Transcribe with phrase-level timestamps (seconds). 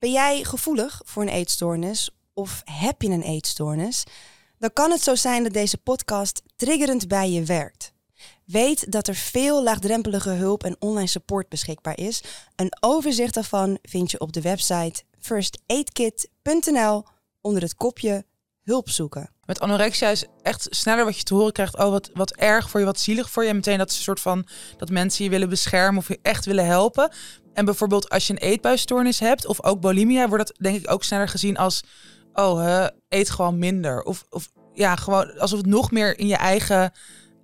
[0.00, 4.04] Ben jij gevoelig voor een eetstoornis of heb je een eetstoornis?
[4.58, 7.92] Dan kan het zo zijn dat deze podcast triggerend bij je werkt.
[8.44, 12.22] Weet dat er veel laagdrempelige hulp en online support beschikbaar is.
[12.56, 17.04] Een overzicht daarvan vind je op de website firstaidkit.nl
[17.40, 18.24] onder het kopje
[18.62, 19.30] hulp zoeken.
[19.44, 21.76] Met anorexia is echt sneller wat je te horen krijgt.
[21.76, 23.48] Oh, wat, wat erg voor je, wat zielig voor je.
[23.48, 24.46] En meteen dat soort van
[24.76, 27.12] dat mensen je willen beschermen of je echt willen helpen.
[27.54, 31.04] En bijvoorbeeld als je een eetbuisstoornis hebt of ook bulimia, wordt dat denk ik ook
[31.04, 31.82] sneller gezien als
[32.32, 34.02] oh, eet gewoon minder.
[34.02, 36.92] Of, of ja, gewoon alsof het nog meer in je eigen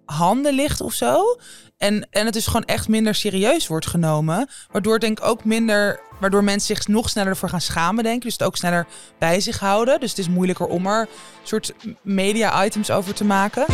[0.04, 1.38] handen ligt of zo.
[1.76, 4.48] En, en het dus gewoon echt minder serieus wordt genomen.
[4.70, 8.22] Waardoor denk ik ook minder, waardoor mensen zich nog sneller ervoor gaan schamen, denk ik.
[8.22, 8.86] Dus het ook sneller
[9.18, 10.00] bij zich houden.
[10.00, 11.08] Dus het is moeilijker om er
[11.42, 13.66] soort media items over te maken.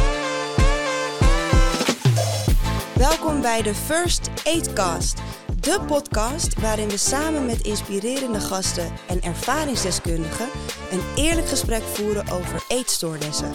[2.95, 5.21] Welkom bij de First Aidcast.
[5.63, 10.49] De podcast waarin we samen met inspirerende gasten en ervaringsdeskundigen
[10.91, 13.55] een eerlijk gesprek voeren over eetstoornissen.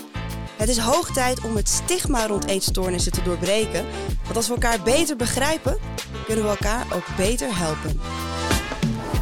[0.58, 3.86] Het is hoog tijd om het stigma rond eetstoornissen te doorbreken.
[4.24, 5.78] Want als we elkaar beter begrijpen,
[6.26, 8.00] kunnen we elkaar ook beter helpen.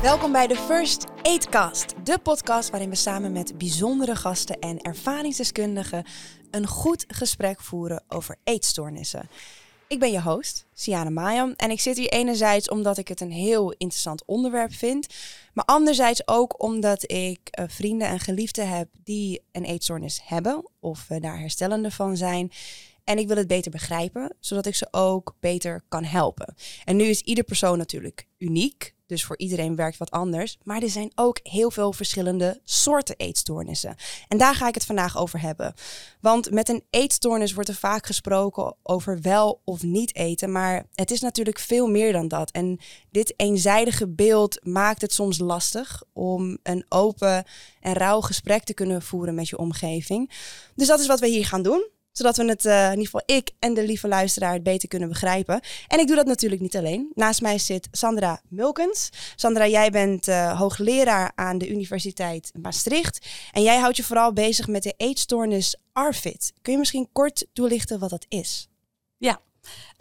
[0.01, 6.05] Welkom bij de First Aidcast, de podcast waarin we samen met bijzondere gasten en ervaringsdeskundigen
[6.51, 9.29] een goed gesprek voeren over eetstoornissen.
[9.87, 13.31] Ik ben je host, Siane Mayam, en ik zit hier enerzijds omdat ik het een
[13.31, 15.07] heel interessant onderwerp vind,
[15.53, 21.09] maar anderzijds ook omdat ik uh, vrienden en geliefden heb die een eetstoornis hebben of
[21.09, 22.51] uh, daar herstellende van zijn.
[23.03, 26.55] En ik wil het beter begrijpen, zodat ik ze ook beter kan helpen.
[26.85, 28.94] En nu is ieder persoon natuurlijk uniek.
[29.07, 30.57] Dus voor iedereen werkt wat anders.
[30.63, 33.95] Maar er zijn ook heel veel verschillende soorten eetstoornissen.
[34.27, 35.73] En daar ga ik het vandaag over hebben.
[36.21, 40.51] Want met een eetstoornis wordt er vaak gesproken over wel of niet eten.
[40.51, 42.51] Maar het is natuurlijk veel meer dan dat.
[42.51, 42.79] En
[43.11, 47.45] dit eenzijdige beeld maakt het soms lastig om een open
[47.79, 50.31] en rauw gesprek te kunnen voeren met je omgeving.
[50.75, 53.23] Dus dat is wat we hier gaan doen zodat we het, uh, in ieder geval
[53.25, 55.59] ik en de lieve luisteraar, het beter kunnen begrijpen.
[55.87, 57.11] En ik doe dat natuurlijk niet alleen.
[57.13, 59.09] Naast mij zit Sandra Mulkens.
[59.35, 63.27] Sandra, jij bent uh, hoogleraar aan de Universiteit Maastricht.
[63.51, 66.53] En jij houdt je vooral bezig met de eetstoornis ARFID.
[66.61, 68.67] Kun je misschien kort toelichten wat dat is?
[69.17, 69.39] Ja,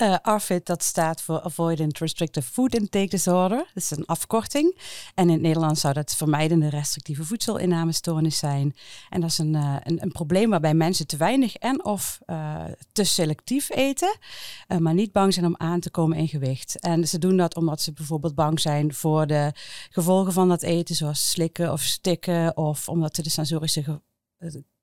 [0.02, 3.56] uh, ARFID, dat staat voor Avoidant Restrictive Food Intake Disorder.
[3.58, 4.78] Dat is een afkorting.
[5.14, 8.74] En in het Nederlands zou dat vermijdende restrictieve voedselinnamestoornis zijn.
[9.10, 12.64] En dat is een, uh, een, een, probleem waarbij mensen te weinig en of uh,
[12.92, 14.18] te selectief eten,
[14.78, 16.80] maar niet bang zijn om aan te komen in gewicht.
[16.80, 19.52] En ze doen dat omdat ze bijvoorbeeld bang zijn voor de
[19.90, 24.00] gevolgen van dat eten, zoals slikken of stikken, of omdat ze de sensorische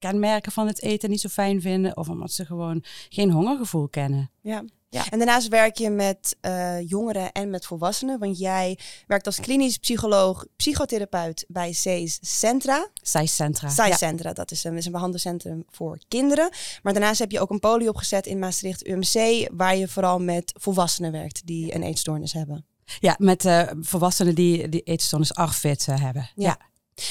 [0.01, 1.97] kenmerken van het eten niet zo fijn vinden.
[1.97, 4.31] Of omdat ze gewoon geen hongergevoel kennen.
[4.41, 4.63] Ja.
[4.91, 5.09] Ja.
[5.09, 8.19] En daarnaast werk je met uh, jongeren en met volwassenen.
[8.19, 12.88] Want jij werkt als klinisch psycholoog, psychotherapeut bij CES Centra.
[12.94, 13.69] CES Centra.
[13.69, 16.50] CES Centra, dat is een, is een behandelcentrum voor kinderen.
[16.84, 20.53] Maar daarnaast heb je ook een poli opgezet in Maastricht UMC, waar je vooral met
[20.59, 22.66] volwassenen werkt die een eetstoornis hebben.
[23.00, 26.29] Ja, met uh, volwassenen die, die eetstoornis ARFID uh, hebben.
[26.35, 26.57] ja.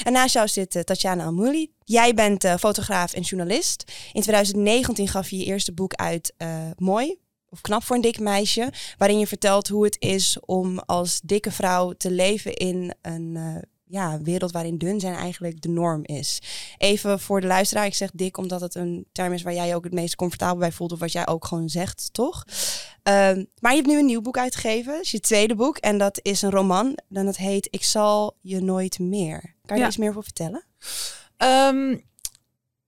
[0.03, 1.33] En naast jou zit uh, Tatjana.
[1.83, 3.91] Jij bent uh, fotograaf en journalist.
[4.13, 7.17] In 2019 gaf je je eerste boek uit, uh, Mooi,
[7.49, 8.73] of Knap voor een dik meisje.
[8.97, 14.21] Waarin je vertelt hoe het is om als dikke vrouw te leven in een ja,
[14.21, 16.41] wereld waarin dun zijn eigenlijk de norm is.
[16.77, 19.75] Even voor de luisteraar, ik zeg dik omdat het een term is waar jij je
[19.75, 20.91] ook het meest comfortabel bij voelt.
[20.91, 22.45] Of wat jij ook gewoon zegt, toch?
[23.03, 24.93] Um, maar je hebt nu een nieuw boek uitgegeven.
[24.93, 25.77] Dat is je tweede boek.
[25.77, 26.97] En dat is een roman.
[27.11, 29.55] En dat heet Ik zal je nooit meer.
[29.71, 29.91] Kan je ja.
[29.91, 30.63] iets meer over vertellen?
[31.37, 32.03] Um,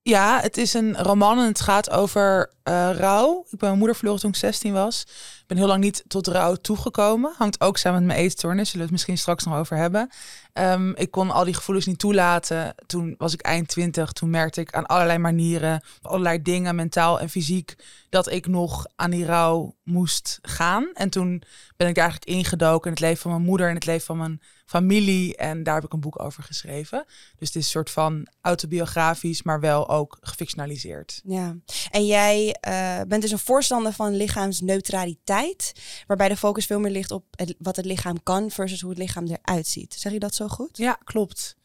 [0.02, 3.40] ja, het is een roman en het gaat over uh, rouw.
[3.40, 5.02] Ik ben mijn moeder verloren toen ik 16 was.
[5.42, 7.34] Ik ben heel lang niet tot rouw toegekomen.
[7.38, 8.70] Hangt ook samen met mijn eetstoornis.
[8.70, 10.10] Zullen we het misschien straks nog over hebben.
[10.54, 12.76] Um, ik kon al die gevoelens niet toelaten.
[12.86, 14.12] Toen was ik eind 20.
[14.12, 17.76] Toen merkte ik aan allerlei manieren, allerlei dingen, mentaal en fysiek,
[18.10, 20.90] dat ik nog aan die rouw moest gaan.
[20.94, 21.44] En toen
[21.78, 24.18] ben ik daar eigenlijk ingedoken in het leven van mijn moeder en het leven van
[24.18, 25.36] mijn familie.
[25.36, 27.04] En daar heb ik een boek over geschreven.
[27.08, 31.22] Dus het is een soort van autobiografisch, maar wel ook gefictionaliseerd.
[31.24, 31.56] Ja,
[31.92, 35.74] en jij uh, bent dus een voorstander van lichaamsneutraliteit,
[36.08, 37.26] waarbij de focus veel meer ligt op
[37.60, 39.94] wat het lichaam kan versus hoe het lichaam eruit ziet.
[39.94, 40.78] Zeg je dat zo goed?
[40.78, 41.56] Ja, klopt.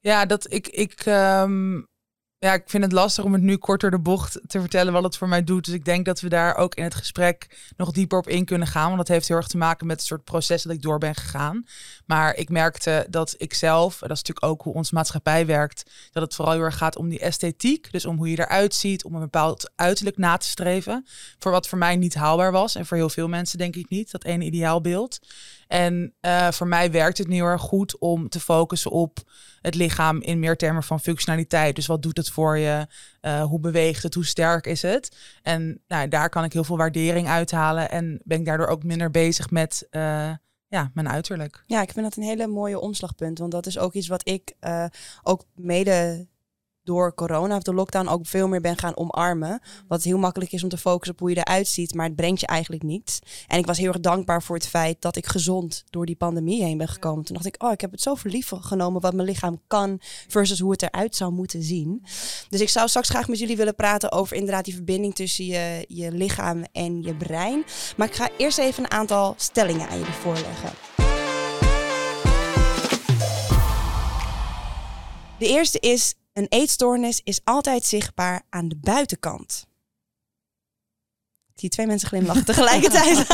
[0.00, 1.87] Ja, dat ik, ik um,
[2.40, 5.02] ja, ik vind het lastig om het nu kort door de bocht te vertellen wat
[5.02, 5.64] het voor mij doet.
[5.64, 8.68] Dus ik denk dat we daar ook in het gesprek nog dieper op in kunnen
[8.68, 8.86] gaan.
[8.86, 11.14] Want dat heeft heel erg te maken met het soort proces dat ik door ben
[11.14, 11.66] gegaan.
[12.06, 16.22] Maar ik merkte dat ik zelf, dat is natuurlijk ook hoe onze maatschappij werkt, dat
[16.22, 17.92] het vooral heel erg gaat om die esthetiek.
[17.92, 21.06] Dus om hoe je eruit ziet, om een bepaald uiterlijk na te streven.
[21.38, 22.74] Voor wat voor mij niet haalbaar was.
[22.74, 25.18] En voor heel veel mensen denk ik niet, dat ene ideaalbeeld.
[25.68, 29.18] En uh, voor mij werkt het nu heel erg goed om te focussen op
[29.60, 31.74] het lichaam in meer termen van functionaliteit.
[31.76, 32.86] Dus wat doet het voor je?
[33.20, 34.14] Uh, hoe beweegt het?
[34.14, 35.16] Hoe sterk is het?
[35.42, 37.90] En nou, daar kan ik heel veel waardering uithalen.
[37.90, 40.30] En ben ik daardoor ook minder bezig met uh,
[40.68, 41.62] ja, mijn uiterlijk.
[41.66, 43.38] Ja, ik vind dat een hele mooie omslagpunt.
[43.38, 44.54] Want dat is ook iets wat ik
[45.22, 46.26] ook mede
[46.88, 49.60] door corona of de lockdown ook veel meer ben gaan omarmen.
[49.88, 52.40] Wat heel makkelijk is om te focussen op hoe je eruit ziet, maar het brengt
[52.40, 53.18] je eigenlijk niets.
[53.46, 56.62] En ik was heel erg dankbaar voor het feit dat ik gezond door die pandemie
[56.62, 57.24] heen ben gekomen.
[57.24, 60.58] Toen dacht ik, oh, ik heb het zo verliefd genomen wat mijn lichaam kan versus
[60.58, 62.04] hoe het eruit zou moeten zien.
[62.48, 65.84] Dus ik zou straks graag met jullie willen praten over inderdaad die verbinding tussen je,
[65.88, 67.64] je lichaam en je brein.
[67.96, 70.70] Maar ik ga eerst even een aantal stellingen aan jullie voorleggen.
[75.38, 79.66] De eerste is een eetstoornis is altijd zichtbaar aan de buitenkant.
[81.52, 83.26] Ik zie twee mensen glimlachen tegelijkertijd.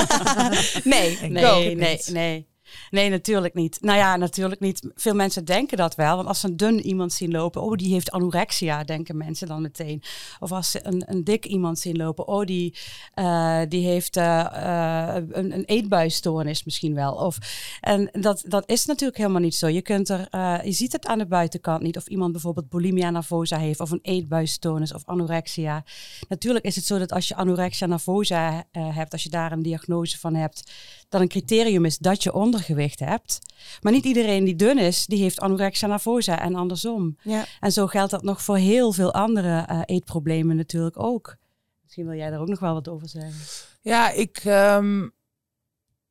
[0.84, 2.46] nee, nee, nee, nee.
[2.90, 3.78] Nee, natuurlijk niet.
[3.80, 4.90] Nou ja, natuurlijk niet.
[4.94, 6.16] Veel mensen denken dat wel.
[6.16, 9.62] Want als ze een dun iemand zien lopen, oh, die heeft anorexia, denken mensen dan
[9.62, 10.02] meteen.
[10.40, 12.78] Of als ze een, een dik iemand zien lopen, oh, die,
[13.14, 17.12] uh, die heeft uh, uh, een, een eetbuisstoornis misschien wel.
[17.12, 17.38] Of,
[17.80, 19.68] en dat, dat is natuurlijk helemaal niet zo.
[19.68, 20.28] Je, kunt er,
[20.64, 21.96] je ziet het aan de buitenkant niet.
[21.96, 25.84] Of iemand bijvoorbeeld bulimia nervosa heeft, of een eetbuisstoornis of anorexia.
[26.28, 30.18] Natuurlijk is het zo dat als je anorexia nervosa hebt, als je daar een diagnose
[30.18, 30.72] van hebt,
[31.14, 33.38] dat een criterium is dat je ondergewicht hebt.
[33.80, 37.16] Maar niet iedereen die dun is, die heeft anorexia nervosa en andersom.
[37.22, 37.44] Ja.
[37.60, 41.36] En zo geldt dat nog voor heel veel andere uh, eetproblemen natuurlijk ook.
[41.82, 43.32] Misschien wil jij daar ook nog wel wat over zeggen.
[43.80, 45.12] Ja, ik, um,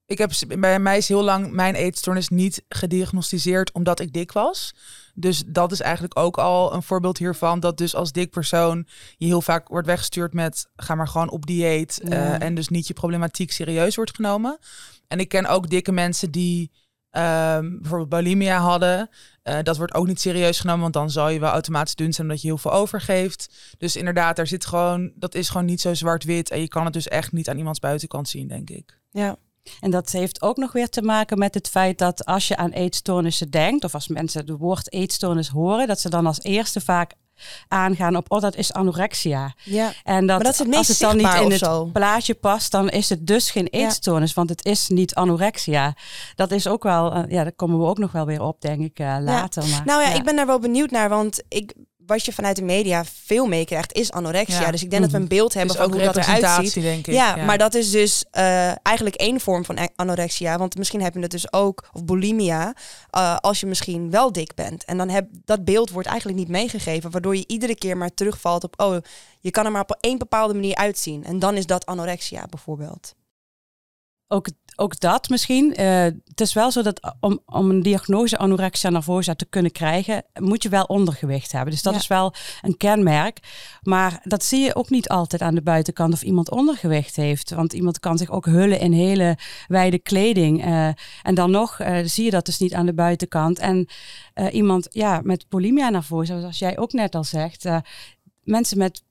[0.05, 4.73] ik heb bij mij is heel lang mijn eetstoornis niet gediagnosticeerd omdat ik dik was.
[5.13, 7.59] Dus dat is eigenlijk ook al een voorbeeld hiervan.
[7.59, 8.87] Dat dus als dik persoon
[9.17, 12.01] je heel vaak wordt weggestuurd met ga maar gewoon op dieet.
[12.03, 14.57] Uh, en dus niet je problematiek serieus wordt genomen.
[15.07, 16.71] En ik ken ook dikke mensen die
[17.11, 19.09] um, bijvoorbeeld bulimia hadden.
[19.43, 22.27] Uh, dat wordt ook niet serieus genomen, want dan zal je wel automatisch dun zijn
[22.27, 23.75] omdat je heel veel overgeeft.
[23.77, 26.49] Dus inderdaad, daar zit gewoon, dat is gewoon niet zo zwart-wit.
[26.49, 28.99] En je kan het dus echt niet aan iemands buitenkant zien, denk ik.
[29.09, 29.35] Ja.
[29.79, 32.71] En dat heeft ook nog weer te maken met het feit dat als je aan
[32.71, 37.13] eetstoornissen denkt, of als mensen het woord eetstoornis horen, dat ze dan als eerste vaak
[37.67, 39.53] aangaan op, oh, dat is anorexia.
[39.63, 39.93] Ja.
[40.03, 41.85] En dat, dat het als het dan niet in het zo.
[41.85, 45.95] plaatje past, dan is het dus geen eetstoornis, want het is niet anorexia.
[46.35, 48.81] Dat is ook wel, uh, ja, daar komen we ook nog wel weer op, denk
[48.81, 49.63] ik, uh, later.
[49.63, 49.69] Ja.
[49.69, 51.73] Maar, nou ja, ik ben daar wel benieuwd naar, want ik
[52.05, 54.71] wat je vanuit de media veel meekrijgt, is anorexia.
[54.71, 55.33] Dus ik denk dat we een mhm.
[55.33, 56.83] beeld hebben van hoe dat eruit ziet.
[56.83, 57.13] Denk ik.
[57.13, 60.57] Ja, maar dat is dus uh, eigenlijk één vorm van anorexia.
[60.57, 62.75] Want misschien heb je het dus ook, of bulimia,
[63.17, 64.85] uh, als je misschien wel dik bent.
[64.85, 68.63] En dan heb dat beeld wordt eigenlijk niet meegegeven, waardoor je iedere keer maar terugvalt
[68.63, 68.97] op, oh,
[69.39, 71.23] je kan er maar op één bepaalde manier uitzien.
[71.23, 73.13] En dan is dat anorexia bijvoorbeeld
[74.27, 75.81] ook, ook dat misschien.
[75.81, 80.23] Uh, het is wel zo dat om, om een diagnose anorexia nervosa te kunnen krijgen,
[80.33, 81.71] moet je wel ondergewicht hebben.
[81.71, 83.39] Dus dat is wel een kenmerk.
[83.81, 87.49] Maar dat zie je ook niet altijd aan de buitenkant of iemand ondergewicht heeft.
[87.49, 89.37] Want iemand kan zich ook hullen in hele
[89.67, 90.65] wijde kleding.
[90.65, 90.87] Uh,
[91.21, 93.59] en dan nog uh, zie je dat dus niet aan de buitenkant.
[93.59, 93.87] En
[94.51, 97.65] iemand ja, met bulimia nervosa, zoals jij ook net al zegt,
[98.43, 99.03] mensen met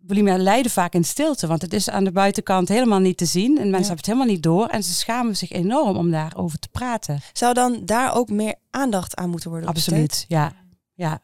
[0.00, 3.58] bulimia lijden vaak in stilte, want het is aan de buitenkant helemaal niet te zien
[3.58, 6.68] en mensen hebben het helemaal niet door en ze schamen zich enorm om daarover te
[6.68, 7.20] praten.
[7.32, 9.68] Zou dan daar ook meer aandacht aan moeten worden?
[9.68, 10.52] Absoluut, ja.
[10.94, 11.20] ja.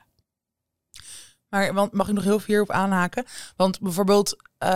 [1.48, 3.24] Maar want mag ik nog heel veel hierop aanhaken?
[3.56, 4.68] Want bijvoorbeeld, uh,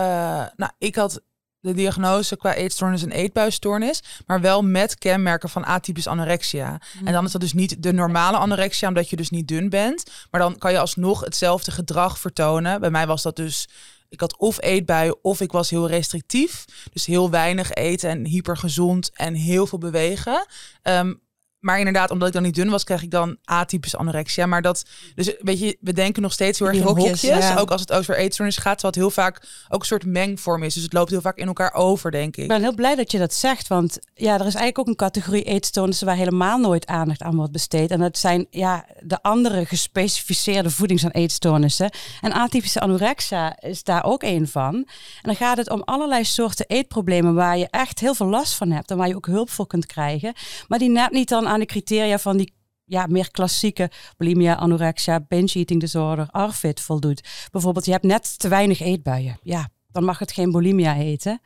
[0.55, 1.21] nou, ik had
[1.61, 6.81] de diagnose qua eetstoornis en eetbuisstoornis, maar wel met kenmerken van atypisch anorexia.
[6.99, 7.07] Mm.
[7.07, 10.11] En dan is dat dus niet de normale anorexia, omdat je dus niet dun bent,
[10.31, 12.79] maar dan kan je alsnog hetzelfde gedrag vertonen.
[12.79, 13.67] Bij mij was dat dus
[14.09, 16.65] ik had of eetbuien of ik was heel restrictief.
[16.91, 20.45] Dus heel weinig eten en hypergezond en heel veel bewegen.
[20.83, 21.21] Um,
[21.59, 24.45] maar inderdaad, omdat ik dan niet dun was, krijg ik dan atypisch anorexia.
[24.45, 24.85] Maar dat,
[25.15, 27.21] dus weet je, we denken nog steeds heel erg in hokjes.
[27.21, 30.73] hokjes Ook als het over eetstoornis gaat, wat heel vaak ook een soort mengvorm is.
[30.73, 32.43] Dus het loopt heel vaak in elkaar over, denk ik.
[32.43, 34.95] Ik ben heel blij dat je dat zegt, want ja, er is eigenlijk ook een
[34.95, 37.91] categorie eetstoornissen waar helemaal nooit aandacht aan wordt besteed.
[37.91, 41.89] En dat zijn ja, de andere gespecificeerde voedings- en eetstoornissen.
[42.21, 44.73] En atypische anorexia is daar ook een van.
[44.75, 44.85] En
[45.21, 48.91] dan gaat het om allerlei soorten eetproblemen waar je echt heel veel last van hebt
[48.91, 50.33] en waar je ook hulp voor kunt krijgen.
[50.67, 52.53] Maar die net niet dan aan de criteria van die
[52.85, 57.47] ja, meer klassieke bulimia, anorexia, binge eating disorder, ARFID voldoet.
[57.51, 59.39] Bijvoorbeeld, je hebt net te weinig eetbuien.
[59.43, 61.41] Ja, dan mag het geen bulimia eten.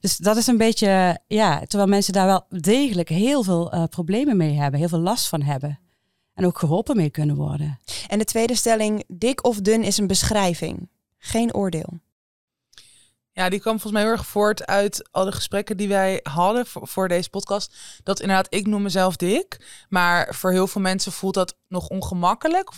[0.00, 4.36] Dus dat is een beetje, ja, terwijl mensen daar wel degelijk heel veel uh, problemen
[4.36, 5.78] mee hebben, heel veel last van hebben.
[6.34, 7.78] En ook geholpen mee kunnen worden.
[8.08, 10.88] En de tweede stelling, dik of dun is een beschrijving,
[11.18, 12.00] geen oordeel.
[13.32, 16.66] Ja, die kwam volgens mij heel erg voort uit al de gesprekken die wij hadden
[16.66, 17.74] voor, deze podcast.
[18.02, 19.84] Dat inderdaad, ik noem mezelf dik.
[19.88, 22.70] Maar voor heel veel mensen voelt dat nog ongemakkelijk.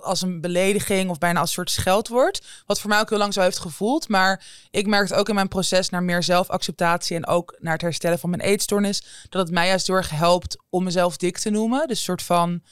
[0.00, 2.62] Als een belediging of bijna als een soort scheldwoord.
[2.66, 4.08] Wat voor mij ook heel lang zo heeft gevoeld.
[4.08, 7.16] Maar ik merk het ook in mijn proces naar meer zelfacceptatie.
[7.16, 9.26] En ook naar het herstellen van mijn eetstoornis.
[9.28, 11.88] Dat het mij juist heel erg helpt om mezelf dik te noemen.
[11.88, 12.62] Dus een soort van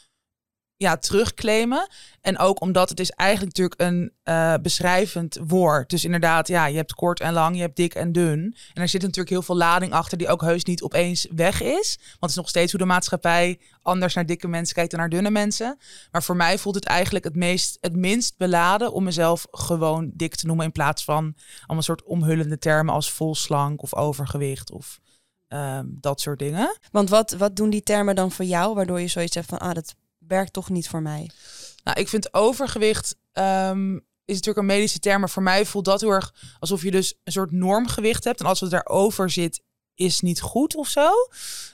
[0.82, 1.88] ja, terugclaimen.
[2.20, 5.90] En ook omdat het is eigenlijk natuurlijk een uh, beschrijvend woord.
[5.90, 8.56] Dus inderdaad, ja, je hebt kort en lang, je hebt dik en dun.
[8.74, 11.98] En er zit natuurlijk heel veel lading achter die ook heus niet opeens weg is.
[12.18, 15.30] Want is nog steeds hoe de maatschappij anders naar dikke mensen kijkt dan naar dunne
[15.30, 15.78] mensen.
[16.10, 20.34] Maar voor mij voelt het eigenlijk het, meest, het minst beladen om mezelf gewoon dik
[20.34, 20.64] te noemen.
[20.64, 25.00] In plaats van allemaal soort omhullende termen als volslank of overgewicht of
[25.48, 26.76] um, dat soort dingen.
[26.90, 29.74] Want wat, wat doen die termen dan voor jou, waardoor je zoiets hebt van, ah,
[29.74, 29.94] dat
[30.26, 31.30] werkt toch niet voor mij?
[31.84, 36.00] Nou, ik vind overgewicht um, is natuurlijk een medische term, maar voor mij voelt dat
[36.00, 38.40] heel erg alsof je dus een soort normgewicht hebt.
[38.40, 39.62] En als het daarover zit,
[39.94, 41.10] is niet goed of zo.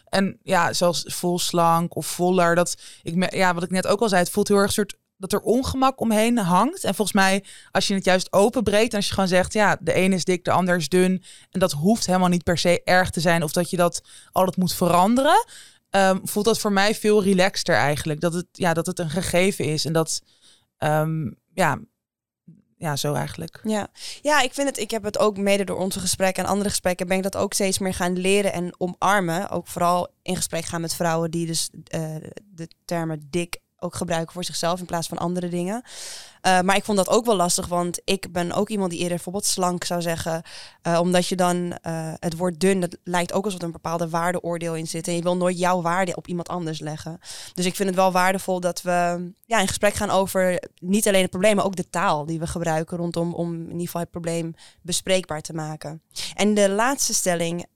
[0.04, 2.54] En ja, zoals vol slank of voller.
[2.54, 5.32] Dat ik ja, wat ik net ook al zei, het voelt heel erg soort dat
[5.32, 6.84] er ongemak omheen hangt.
[6.84, 10.14] En volgens mij, als je het juist openbreekt, als je gewoon zegt, ja, de ene
[10.14, 11.22] is dik, de ander is dun.
[11.50, 14.00] En dat hoeft helemaal niet per se erg te zijn of dat je dat
[14.32, 15.44] altijd moet veranderen.
[15.90, 18.20] Um, voelt dat voor mij veel relaxter eigenlijk.
[18.20, 19.84] Dat het, ja, dat het een gegeven is.
[19.84, 20.20] En dat,
[20.78, 21.78] um, ja,
[22.76, 23.60] ja, zo eigenlijk.
[23.62, 23.88] Ja.
[24.22, 27.06] ja, ik vind het, ik heb het ook mede door onze gesprekken en andere gesprekken,
[27.06, 29.50] ben ik dat ook steeds meer gaan leren en omarmen.
[29.50, 34.32] Ook vooral in gesprek gaan met vrouwen die dus uh, de termen dik ook gebruiken
[34.32, 35.82] voor zichzelf in plaats van andere dingen.
[36.42, 39.14] Uh, maar ik vond dat ook wel lastig, want ik ben ook iemand die eerder
[39.14, 40.42] bijvoorbeeld slank zou zeggen.
[40.82, 44.08] Uh, omdat je dan uh, het woord dun, dat lijkt ook alsof er een bepaalde
[44.08, 45.08] waardeoordeel in zit.
[45.08, 47.18] En je wil nooit jouw waarde op iemand anders leggen.
[47.54, 51.22] Dus ik vind het wel waardevol dat we ja, in gesprek gaan over niet alleen
[51.22, 54.10] het probleem, maar ook de taal die we gebruiken rondom om in ieder geval het
[54.10, 56.02] probleem bespreekbaar te maken.
[56.34, 57.66] En de laatste stelling,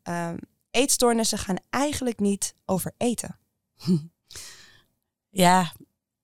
[0.70, 3.38] eetstoornissen gaan eigenlijk niet over eten.
[5.34, 5.72] Ja,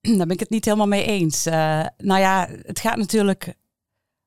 [0.17, 1.47] daar ben ik het niet helemaal mee eens.
[1.47, 1.53] Uh,
[1.97, 3.55] nou ja, het gaat natuurlijk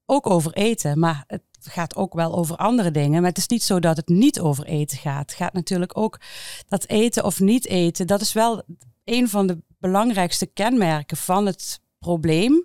[0.06, 3.22] ook over eten, maar het gaat ook wel over andere dingen.
[3.22, 5.30] Maar het is niet zo dat het niet over eten gaat.
[5.30, 6.20] Het gaat natuurlijk ook
[6.68, 8.64] dat eten of niet eten, dat is wel
[9.04, 12.64] een van de belangrijkste kenmerken van het probleem.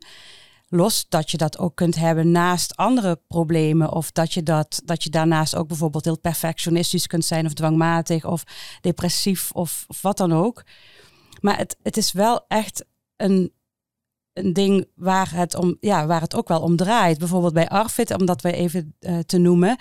[0.69, 3.93] Los dat je dat ook kunt hebben naast andere problemen.
[3.93, 8.25] Of dat je, dat, dat je daarnaast ook bijvoorbeeld heel perfectionistisch kunt zijn of dwangmatig
[8.25, 8.45] of
[8.81, 10.65] depressief of, of wat dan ook.
[11.41, 12.85] Maar het, het is wel echt
[13.17, 13.53] een,
[14.33, 17.19] een ding waar het, om, ja, waar het ook wel om draait.
[17.19, 19.77] Bijvoorbeeld bij Arfit, om dat we even uh, te noemen.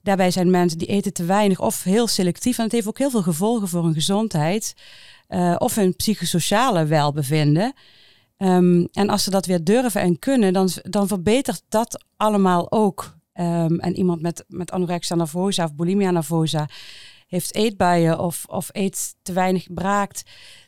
[0.00, 2.58] Daarbij zijn mensen die eten te weinig of heel selectief.
[2.58, 4.74] En het heeft ook heel veel gevolgen voor hun gezondheid
[5.28, 7.72] uh, of hun psychosociale welbevinden.
[8.38, 13.16] Um, en als ze dat weer durven en kunnen, dan, dan verbetert dat allemaal ook.
[13.34, 16.68] Um, en iemand met, met anorexia nervosa of bulimia nervosa
[17.32, 20.22] heeft eetbuien of, of eet te weinig braakt,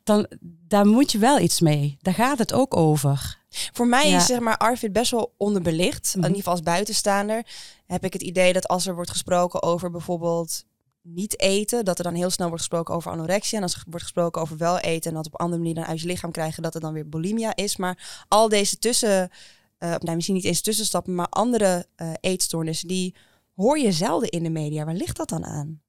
[0.04, 1.96] dan daar moet je wel iets mee.
[2.00, 3.38] Daar gaat het ook over.
[3.48, 6.04] Voor mij is zeg maar Arvid best wel onderbelicht.
[6.14, 6.28] In mhm.
[6.28, 7.46] ieder geval als buitenstaander
[7.86, 10.64] heb ik het idee dat als er wordt gesproken over bijvoorbeeld
[11.02, 13.56] niet eten, dat er dan heel snel wordt gesproken over anorexia.
[13.56, 16.00] En als er wordt gesproken over wel eten en dat op andere manier dan uit
[16.00, 17.76] je lichaam krijgen, dat het dan weer bulimia is.
[17.76, 19.30] Maar al deze tussen,
[19.78, 23.14] uh, nou, misschien niet eens tussenstappen, maar andere uh, eetstoornissen, die
[23.54, 24.84] hoor je zelden in de media.
[24.84, 25.82] Waar ligt dat dan aan?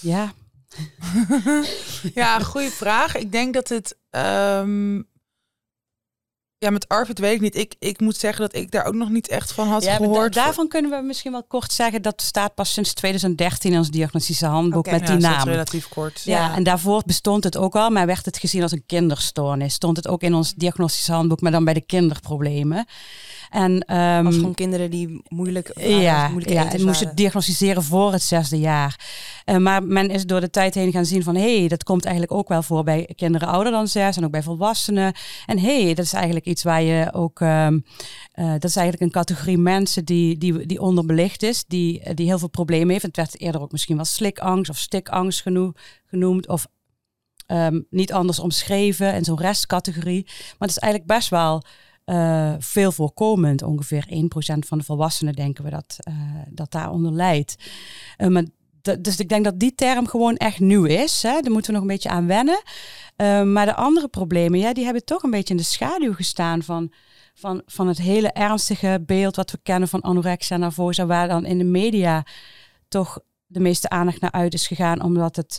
[0.00, 0.32] Ja.
[2.14, 3.16] ja, goede vraag.
[3.16, 3.96] Ik denk dat het.
[4.10, 5.08] Um,
[6.58, 7.56] ja, met Arvid weet ik niet.
[7.56, 10.34] Ik, ik moet zeggen dat ik daar ook nog niet echt van had ja, gehoord.
[10.34, 14.46] daarvan kunnen we misschien wel kort zeggen dat staat pas sinds 2013 in ons diagnostische
[14.46, 15.48] handboek met die ja, naam.
[15.48, 16.22] relatief kort.
[16.24, 19.74] Ja, en daarvoor bestond het ook al, maar werd het gezien als een kinderstoornis.
[19.74, 22.86] Stond het ook in ons diagnostische handboek, maar dan bij de kinderproblemen.
[23.50, 28.58] En, um, Als gewoon kinderen die moeilijk ja, ja, en moesten diagnosticeren voor het zesde
[28.58, 29.00] jaar.
[29.46, 31.34] Uh, maar men is door de tijd heen gaan zien van...
[31.34, 34.16] hé, hey, dat komt eigenlijk ook wel voor bij kinderen ouder dan zes...
[34.16, 35.12] en ook bij volwassenen.
[35.46, 37.40] En hé, hey, dat is eigenlijk iets waar je ook...
[37.40, 37.84] Um,
[38.34, 41.64] uh, dat is eigenlijk een categorie mensen die, die, die onderbelicht is...
[41.66, 43.02] Die, die heel veel problemen heeft.
[43.02, 45.44] Het werd eerder ook misschien wel slikangst of stikangst
[46.06, 46.48] genoemd...
[46.48, 46.66] of
[47.46, 50.24] um, niet anders omschreven en zo'n restcategorie.
[50.26, 51.62] Maar het is eigenlijk best wel
[52.08, 53.62] uh, veel voorkomend.
[53.62, 54.12] Ongeveer 1%
[54.58, 56.14] van de volwassenen denken we dat, uh,
[56.48, 57.56] dat daaronder leidt.
[58.18, 58.44] Uh, maar
[59.00, 61.22] dus ik denk dat die term gewoon echt nieuw is.
[61.22, 61.40] Hè?
[61.40, 62.62] Daar moeten we nog een beetje aan wennen.
[63.52, 66.92] Maar de andere problemen, ja, die hebben toch een beetje in de schaduw gestaan van,
[67.34, 71.58] van, van het hele ernstige beeld wat we kennen van anorexia nervosa, waar dan in
[71.58, 72.24] de media
[72.88, 75.58] toch de meeste aandacht naar uit is gegaan, omdat het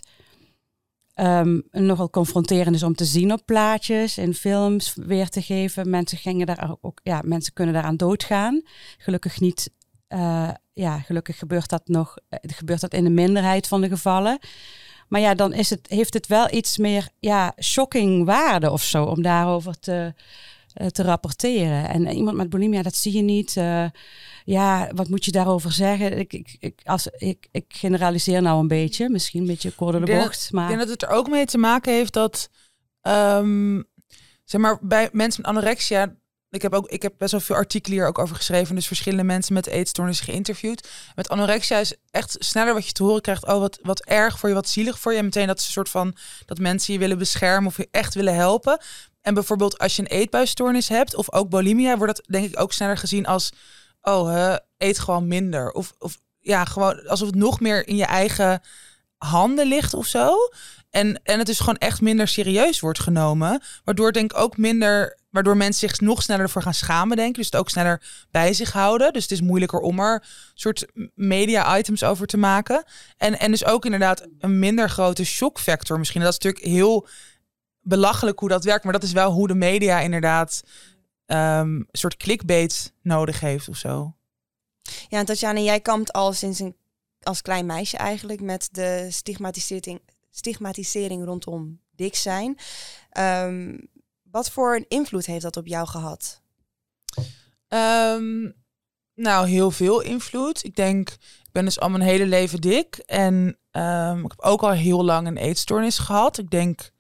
[1.22, 5.90] um, nogal confronterend is om te zien op plaatjes, in films weer te geven.
[5.90, 8.62] Mensen, gingen daar ook, ja, mensen kunnen daaraan doodgaan.
[8.98, 9.72] Gelukkig niet.
[10.10, 12.18] Uh, ja, gelukkig gebeurt dat nog.
[12.30, 14.40] Uh, gebeurt dat in de minderheid van de gevallen.
[15.08, 19.04] Maar ja, dan is het, heeft het wel iets meer ja, shocking waarde of zo
[19.04, 20.14] om daarover te,
[20.88, 21.90] te rapporteren.
[21.90, 23.56] En iemand met bulimia, dat zie je niet.
[23.56, 23.86] Uh,
[24.46, 26.18] ja, wat moet je daarover zeggen?
[26.18, 30.14] Ik, ik, ik, als, ik, ik generaliseer nou een beetje, misschien een beetje kort de
[30.14, 30.52] bocht.
[30.52, 30.64] Maar...
[30.64, 32.50] Ik denk dat het er ook mee te maken heeft dat,
[33.02, 33.86] um,
[34.46, 36.16] zeg maar, bij mensen met anorexia,
[36.52, 38.76] ik heb, ook, ik heb best wel veel artikelen hier ook over geschreven.
[38.76, 40.90] Dus verschillende mensen met eetstoornissen geïnterviewd.
[41.16, 43.46] Met anorexia is echt sneller wat je te horen krijgt.
[43.46, 45.18] Oh, wat, wat erg voor je, wat zielig voor je.
[45.18, 48.36] En meteen dat een soort van dat mensen je willen beschermen of je echt willen
[48.36, 48.82] helpen.
[49.22, 52.74] En bijvoorbeeld als je een eetbuisstoornis hebt of ook bulimia, wordt dat denk ik ook
[52.74, 53.52] sneller gezien als
[54.02, 55.72] oh, eet gewoon minder.
[55.72, 58.62] Of, of ja, gewoon alsof het nog meer in je eigen
[59.18, 60.36] handen ligt of zo.
[60.90, 63.62] En, en het dus gewoon echt minder serieus wordt genomen.
[63.84, 67.36] Waardoor denk ik ook minder, waardoor mensen zich nog sneller ervoor gaan schamen, denk ik.
[67.36, 69.14] Dus het ook sneller bij zich houden.
[69.14, 70.24] Dus het is moeilijker om er
[70.54, 70.86] soort
[71.16, 72.84] media-items over te maken.
[73.18, 76.22] En, en dus ook inderdaad een minder grote shockfactor misschien.
[76.22, 77.08] Dat is natuurlijk heel
[77.82, 78.84] belachelijk hoe dat werkt.
[78.84, 80.64] Maar dat is wel hoe de media inderdaad
[81.26, 84.14] um, een soort clickbait nodig heeft of zo.
[85.08, 86.76] Ja, en Tatjana, jij kampt al sinds een
[87.22, 92.58] als klein meisje eigenlijk met de stigmatisering, stigmatisering rondom dik zijn.
[93.18, 93.90] Um,
[94.32, 96.42] wat voor een invloed heeft dat op jou gehad?
[97.68, 98.54] Um,
[99.14, 100.64] nou, heel veel invloed.
[100.64, 102.98] Ik denk, ik ben dus al mijn hele leven dik.
[102.98, 106.38] En um, ik heb ook al heel lang een eetstoornis gehad.
[106.38, 106.92] Ik denk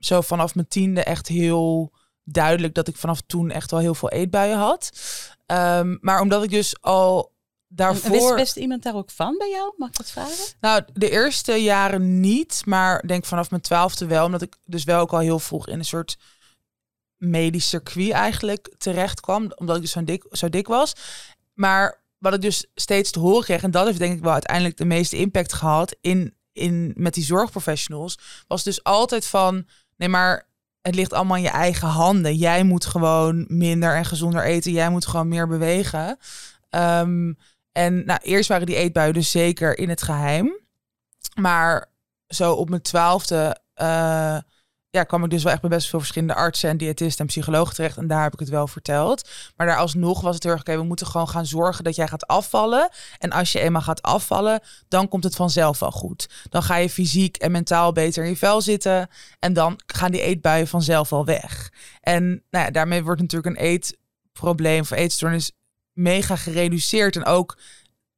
[0.00, 1.92] zo vanaf mijn tiende echt heel
[2.24, 4.90] duidelijk dat ik vanaf toen echt wel heel veel eetbuien had.
[5.46, 7.32] Um, maar omdat ik dus al
[7.68, 8.10] daarvoor...
[8.10, 9.74] Wist, wist iemand daar ook van bij jou?
[9.76, 10.44] Mag ik dat vragen?
[10.60, 14.24] Nou, de eerste jaren niet, maar denk vanaf mijn twaalfde wel.
[14.24, 16.16] Omdat ik dus wel ook al heel vroeg in een soort
[17.16, 19.52] medisch circuit eigenlijk terecht kwam.
[19.54, 20.92] Omdat ik dus zo dik, zo dik was.
[21.54, 24.76] Maar wat ik dus steeds te horen kreeg, en dat heeft denk ik wel uiteindelijk
[24.76, 29.66] de meeste impact gehad in, in, met die zorgprofessionals, was dus altijd van,
[30.00, 30.46] nee maar
[30.82, 32.34] het ligt allemaal in je eigen handen.
[32.36, 34.72] Jij moet gewoon minder en gezonder eten.
[34.72, 36.18] Jij moet gewoon meer bewegen.
[36.70, 37.38] Um,
[37.72, 40.58] en nou, eerst waren die eetbuien dus zeker in het geheim.
[41.34, 41.86] Maar
[42.26, 44.38] zo op mijn twaalfde uh,
[44.90, 47.74] ja, kwam ik dus wel echt bij best veel verschillende artsen en diëtisten en psychologen
[47.74, 47.96] terecht.
[47.96, 49.28] En daar heb ik het wel verteld.
[49.56, 52.08] Maar daar alsnog was het heel erg, oké, we moeten gewoon gaan zorgen dat jij
[52.08, 52.88] gaat afvallen.
[53.18, 56.28] En als je eenmaal gaat afvallen, dan komt het vanzelf wel goed.
[56.48, 59.08] Dan ga je fysiek en mentaal beter in je vel zitten.
[59.38, 61.72] En dan gaan die eetbuien vanzelf wel weg.
[62.00, 65.52] En nou ja, daarmee wordt natuurlijk een eetprobleem of eetstoornis
[65.92, 67.16] mega gereduceerd.
[67.16, 67.58] En ook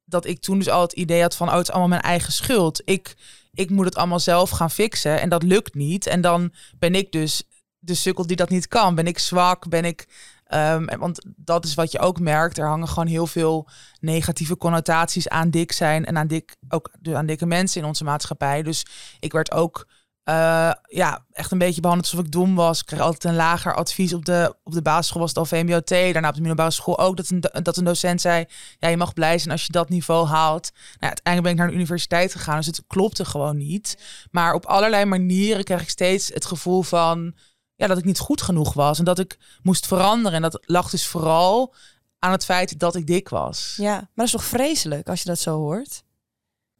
[0.05, 2.33] dat ik toen dus al het idee had van, oh, het is allemaal mijn eigen
[2.33, 2.81] schuld.
[2.85, 3.15] Ik
[3.53, 6.07] ik moet het allemaal zelf gaan fixen en dat lukt niet.
[6.07, 7.43] En dan ben ik dus
[7.79, 8.95] de sukkel die dat niet kan.
[8.95, 9.69] Ben ik zwak?
[9.69, 10.07] Ben ik.
[10.53, 12.57] Um, want dat is wat je ook merkt.
[12.57, 17.25] Er hangen gewoon heel veel negatieve connotaties aan dik zijn en aan dik, ook aan
[17.25, 18.63] dikke mensen in onze maatschappij.
[18.63, 18.85] Dus
[19.19, 19.87] ik werd ook
[20.29, 22.79] uh, ja, echt een beetje behandeld alsof ik dom was.
[22.79, 25.89] Ik kreeg altijd een lager advies op de, op de basisschool was het al VMBOT.
[25.89, 28.45] Daarna op de middelbare school ook dat een, dat een docent zei...
[28.79, 30.71] ja, je mag blij zijn als je dat niveau haalt.
[30.73, 33.97] Nou, uiteindelijk ben ik naar de universiteit gegaan, dus het klopte gewoon niet.
[34.31, 37.33] Maar op allerlei manieren kreeg ik steeds het gevoel van...
[37.75, 40.33] Ja, dat ik niet goed genoeg was en dat ik moest veranderen.
[40.33, 41.73] En dat lag dus vooral
[42.19, 43.73] aan het feit dat ik dik was.
[43.77, 46.03] Ja, maar dat is toch vreselijk als je dat zo hoort?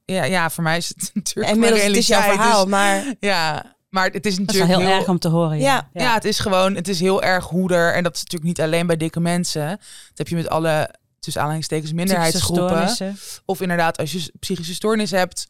[0.05, 1.53] Ja, ja, voor mij is het natuurlijk.
[1.53, 5.19] Inmiddels het is jouw verhaal, maar ja, maar het is natuurlijk is heel, erg om
[5.19, 5.59] te horen.
[5.59, 5.89] Ja.
[5.93, 6.13] ja.
[6.13, 8.97] het is gewoon, het is heel erg hoeder en dat is natuurlijk niet alleen bij
[8.97, 9.67] dikke mensen.
[9.67, 13.15] Dat heb je met alle tussen aanhalingstekens minderheidsgroepen.
[13.45, 15.45] Of inderdaad, als je psychische stoornis hebt,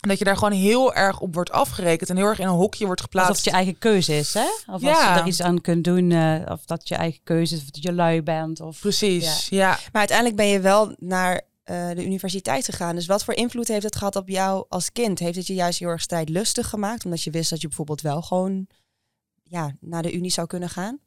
[0.00, 2.86] dat je daar gewoon heel erg op wordt afgerekend en heel erg in een hokje
[2.86, 3.30] wordt geplaatst.
[3.30, 4.72] Alsof het je eigen keuze is, hè?
[4.72, 4.90] Of ja.
[4.90, 7.70] als je er iets aan kunt doen, uh, of dat je eigen keuze is, of
[7.70, 8.60] dat je lui bent.
[8.60, 9.68] Of, Precies, ja.
[9.68, 12.94] Maar uiteindelijk ben je wel naar uh, de universiteit gegaan.
[12.94, 15.18] Dus wat voor invloed heeft het gehad op jou als kind?
[15.18, 17.04] Heeft het je juist heel erg strijdlustig gemaakt?
[17.04, 18.66] Omdat je wist dat je bijvoorbeeld wel gewoon
[19.42, 20.98] ja, naar de unie zou kunnen gaan?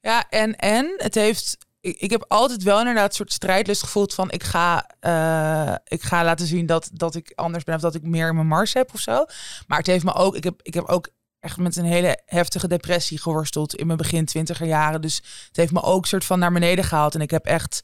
[0.00, 1.56] Ja, en, en het heeft.
[1.80, 6.24] Ik, heb altijd wel inderdaad een soort strijdlust gevoeld van ik ga, uh, ik ga
[6.24, 8.94] laten zien dat, dat ik anders ben of dat ik meer in mijn mars heb
[8.94, 9.24] of zo.
[9.66, 12.68] Maar het heeft me ook, ik heb, ik heb ook echt met een hele heftige
[12.68, 15.00] depressie geworsteld in mijn begin twintiger jaren.
[15.00, 17.14] Dus het heeft me ook soort van naar beneden gehaald.
[17.14, 17.82] En ik heb echt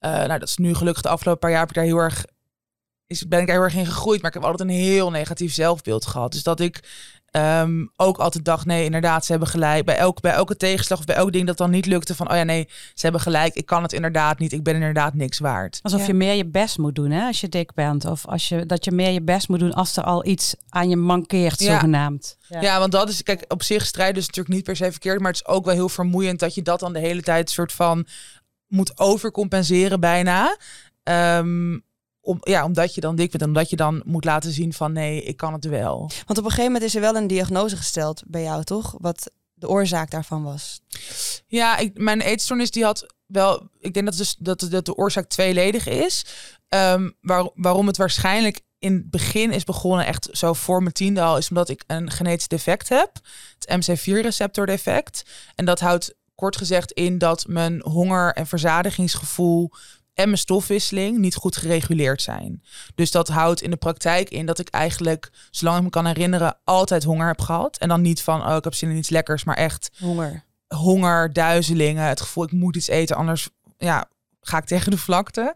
[0.00, 2.24] uh, nou, dat is nu gelukkig de afgelopen paar jaar heb ik daar heel erg
[3.10, 4.20] is, ben ik er heel erg in gegroeid.
[4.22, 6.32] Maar ik heb altijd een heel negatief zelfbeeld gehad.
[6.32, 6.80] Dus dat ik
[7.30, 9.84] ehm, ook altijd dacht, nee, inderdaad, ze hebben gelijk.
[9.84, 12.36] Bij, elk, bij elke tegenslag of bij elk ding dat dan niet lukte, van, oh
[12.36, 13.54] ja, nee, ze hebben gelijk.
[13.54, 14.52] Ik kan het inderdaad niet.
[14.52, 15.78] Ik ben inderdaad niks waard.
[15.82, 18.04] Alsof je meer je best moet doen, hè, als je dik bent.
[18.04, 20.88] Of als je, dat je meer je best moet doen als er al iets aan
[20.88, 21.72] je mankeert, Ja.
[21.72, 22.36] zogenaamd.
[22.60, 22.78] Ja.
[22.78, 25.40] want dat is, kijk, op zich strijden is natuurlijk niet per se verkeerd, maar het
[25.40, 28.06] is ook wel heel vermoeiend dat je dat dan de hele tijd soort van
[28.70, 30.56] moet overcompenseren bijna.
[31.02, 31.78] Ehm,
[32.20, 34.92] om, ja, omdat je dan dik bent en omdat je dan moet laten zien van
[34.92, 35.98] nee, ik kan het wel.
[35.98, 38.94] Want op een gegeven moment is er wel een diagnose gesteld bij jou, toch?
[38.98, 40.80] Wat de oorzaak daarvan was.
[41.46, 45.28] Ja, ik, mijn eetstoornis die had wel, ik denk dat, dus, dat, dat de oorzaak
[45.28, 46.24] tweeledig is.
[46.68, 51.20] Ehm, waar, waarom het waarschijnlijk in het begin is begonnen, echt zo voor mijn tiende
[51.20, 53.10] al, is omdat ik een genetisch defect heb.
[53.58, 55.22] Het MC4-receptor defect.
[55.54, 59.70] En dat houdt kort gezegd in dat mijn honger- en verzadigingsgevoel
[60.14, 62.62] en mijn stofwisseling niet goed gereguleerd zijn.
[62.94, 66.56] Dus dat houdt in de praktijk in dat ik eigenlijk, zolang ik me kan herinneren,
[66.64, 67.78] altijd honger heb gehad.
[67.78, 70.44] En dan niet van, oh, ik heb zin in iets lekkers, maar echt Honger.
[70.74, 73.48] honger, duizelingen, het gevoel ik moet iets eten, anders
[73.78, 74.08] ja,
[74.40, 75.54] ga ik tegen de vlakte.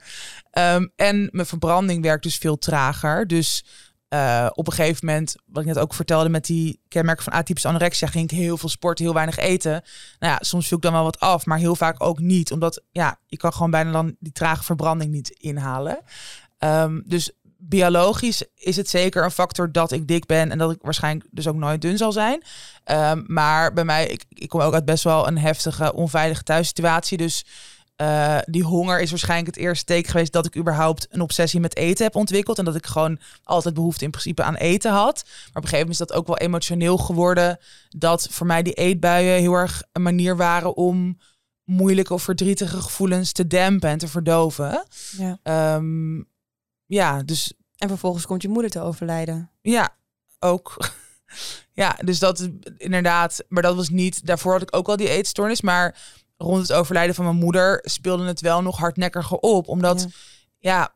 [0.51, 3.27] Ehm, en mijn verbranding werkt dus veel trager.
[3.27, 3.65] Dus
[4.15, 7.69] eh, op een gegeven moment, wat ik net ook vertelde met die kenmerken van atypische
[7.69, 9.83] anorexia, ging ik heel veel sporten, heel weinig eten.
[10.19, 12.83] Nou ja, soms viel ik dan wel wat af, maar heel vaak ook niet, omdat
[12.91, 15.99] ja, je kan gewoon bijna dan die trage verbranding niet inhalen.
[16.59, 20.79] Ehm, dus biologisch is het zeker een factor dat ik dik ben en dat ik
[20.83, 22.43] waarschijnlijk dus ook nooit dun zal zijn.
[22.85, 27.17] Ehm, maar bij mij, ik, ik kom ook uit best wel een heftige, onveilige thuissituatie.
[27.17, 27.45] Dus
[27.97, 31.77] eh, die honger is waarschijnlijk het eerste teken geweest dat ik überhaupt een obsessie met
[31.77, 32.59] eten heb ontwikkeld.
[32.59, 35.23] En dat ik gewoon altijd behoefte in principe aan eten had.
[35.25, 37.59] Maar op een gegeven moment is dat ook wel emotioneel geworden.
[37.89, 41.19] Dat voor mij die eetbuien heel erg een manier waren om
[41.65, 44.85] moeilijke of verdrietige gevoelens te dempen en te verdoven.
[45.19, 45.39] Ja.
[45.43, 46.23] Ehm,
[46.87, 49.51] ja, dus En vervolgens komt je moeder te overlijden.
[49.61, 49.97] ja,
[50.39, 50.77] ook.
[51.73, 53.45] ja, dus dat inderdaad.
[53.49, 54.27] Maar dat was niet.
[54.27, 55.61] Daarvoor had ik ook al die eetstoornis.
[55.61, 55.97] Maar
[56.45, 59.69] rond het overlijden van mijn moeder speelde het wel nog hardnekkiger op.
[59.69, 60.07] Omdat,
[60.59, 60.79] Ja.
[60.79, 60.95] ja,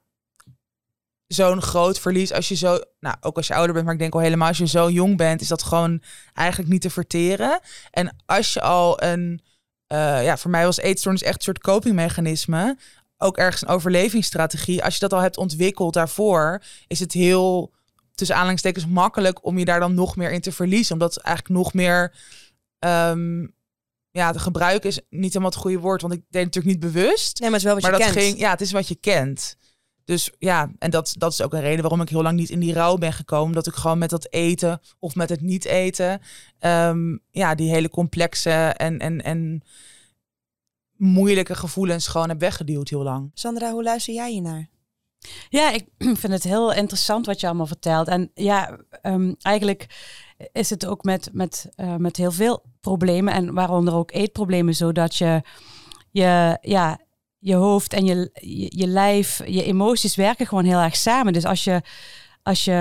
[1.26, 2.32] zo'n groot verlies.
[2.32, 2.78] Als je zo.
[3.00, 5.16] Nou, ook als je ouder bent, maar ik denk al helemaal als je zo jong
[5.16, 6.02] bent, is dat gewoon
[6.34, 7.60] eigenlijk niet te verteren.
[7.90, 9.42] En als je al een.
[9.86, 12.78] eh, ja, voor mij was eetstoornis echt een soort copingmechanisme.
[13.18, 14.84] Ook ergens een overlevingsstrategie.
[14.84, 17.72] Als je dat al hebt ontwikkeld daarvoor, is het heel
[18.14, 20.92] tussen aanhalingstekens makkelijk om je daar dan nog meer in te verliezen.
[20.92, 22.14] Omdat het eigenlijk nog meer.
[22.78, 23.46] ehm,
[24.18, 26.92] ja, de gebruik is niet helemaal het goede woord, want ik deed het natuurlijk niet
[26.92, 27.40] bewust.
[27.40, 28.24] Nee, maar het is wel wat maar je dat kent.
[28.24, 29.56] ging, ja, het is wat je kent.
[30.04, 32.60] Dus ja, en dat, dat is ook een reden waarom ik heel lang niet in
[32.60, 33.54] die rouw ben gekomen.
[33.54, 36.20] Dat ik gewoon met dat eten of met het niet eten,
[36.58, 39.62] ehm, ja, die hele complexe en, en, en
[40.96, 43.30] moeilijke gevoelens gewoon heb weggeduwd heel lang.
[43.34, 44.68] Sandra, hoe luister jij hiernaar?
[45.48, 45.86] Ja, ik
[46.22, 48.08] vind het heel interessant wat je allemaal vertelt.
[48.08, 49.86] En ja, ehm, eigenlijk
[50.52, 54.92] is het ook met, met, eh, met heel veel problemen en waaronder ook eetproblemen zo
[54.92, 55.42] dat je
[56.10, 56.98] je, ja,
[57.38, 58.30] je hoofd en je,
[58.70, 61.32] je, lijf, je emoties werken gewoon heel erg samen.
[61.32, 61.82] Dus als je,
[62.42, 62.72] als je,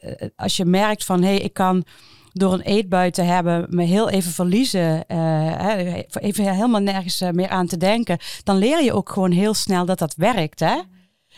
[0.00, 1.84] eh, als je merkt van hé, hey, ik kan
[2.32, 7.66] door een eetbui te hebben me heel even verliezen, eh, even helemaal nergens meer aan
[7.66, 10.60] te denken, dan leer je ook gewoon heel snel dat dat werkt.
[10.60, 10.80] Hè?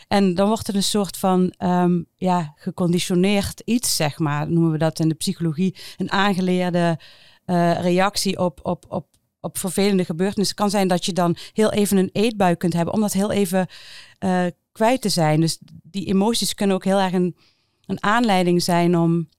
[0.07, 4.51] En dan wordt het een soort van ehm, ja, geconditioneerd iets, zeg maar.
[4.51, 5.75] Noemen we dat in de psychologie.
[5.97, 6.99] Een aangeleerde
[7.45, 9.07] eh, reactie op, op, op,
[9.39, 10.55] op vervelende gebeurtenissen.
[10.55, 13.31] Het kan zijn dat je dan heel even een eetbui kunt hebben, om dat heel
[13.31, 13.67] even
[14.19, 15.39] eh, kwijt te zijn.
[15.39, 17.35] Dus die emoties kunnen ook heel erg een,
[17.85, 19.29] een aanleiding zijn om,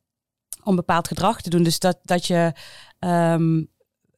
[0.63, 1.63] om bepaald gedrag te doen.
[1.63, 2.53] Dus dat, dat je
[2.99, 3.63] ehm,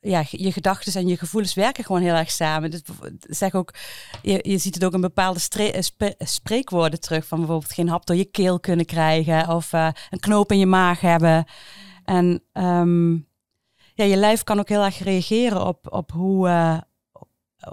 [0.00, 2.70] ja, je gedachten en je gevoelens werken gewoon heel erg samen.
[2.70, 2.82] Dus
[3.22, 3.74] zeg ook,
[4.22, 7.26] je, je ziet het ook in bepaalde eh, spe- spreekwoorden terug.
[7.26, 9.48] Van bijvoorbeeld geen hap door je keel kunnen krijgen.
[9.48, 11.44] Of eh, een knoop in je maag hebben.
[12.04, 13.12] En ehm,
[13.94, 16.78] ja, je lijf kan ook heel erg reageren op, op hoe, eh,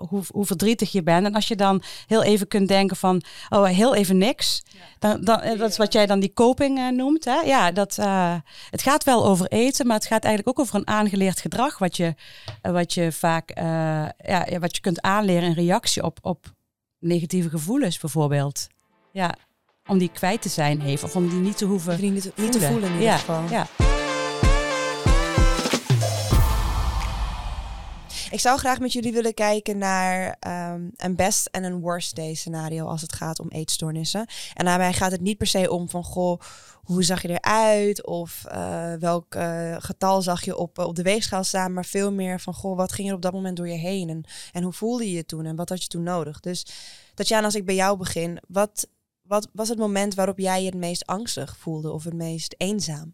[0.10, 1.26] hoe, hoe verdrietig je bent.
[1.26, 4.63] En als je dan heel even kunt denken van, oh, heel even niks.
[5.00, 7.26] Dan, dan, eh, dat is wat jij dan die coping eh, noemt.
[7.26, 7.39] Hè?
[7.39, 8.36] Ja, dat, eh,
[8.69, 11.78] het gaat wel over eten, maar het gaat eigenlijk ook over een aangeleerd gedrag.
[11.78, 12.15] Wat je,
[12.62, 13.65] eh, wat je vaak, eh,
[14.17, 16.54] ja, wat je kunt aanleren in reactie op, op
[17.00, 18.67] negatieve gevoelens bijvoorbeeld.
[19.12, 19.36] Ja,
[19.88, 22.62] om die kwijt te zijn even, of om die niet te hoeven niet, niet te
[22.62, 23.43] voelen in ieder ja, geval.
[23.50, 23.87] Ja.
[28.32, 32.34] Ik zou graag met jullie willen kijken naar ehm, een best en een worst day
[32.34, 34.28] scenario als het gaat om eetstoornissen.
[34.54, 36.40] En daarbij gaat het niet per se om van goh,
[36.84, 38.06] hoe zag je eruit?
[38.06, 42.40] Of eh, welk eh, getal zag je op, op de weegschaal staan, maar veel meer
[42.40, 44.10] van goh, wat ging er op dat moment door je heen?
[44.10, 45.46] En, en hoe voelde je je toen?
[45.46, 46.40] En wat had je toen nodig.
[46.40, 46.66] Dus
[47.13, 48.88] Tatjana, als ik bij jou begin, wat
[49.22, 53.13] wat was het moment waarop jij je het meest angstig voelde of het meest eenzaam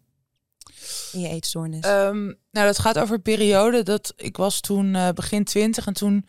[1.12, 1.84] in je eetstoornis?
[1.84, 5.92] Ehm, nou, dat gaat over een periode dat ik was toen eh, begin twintig en
[5.92, 6.26] toen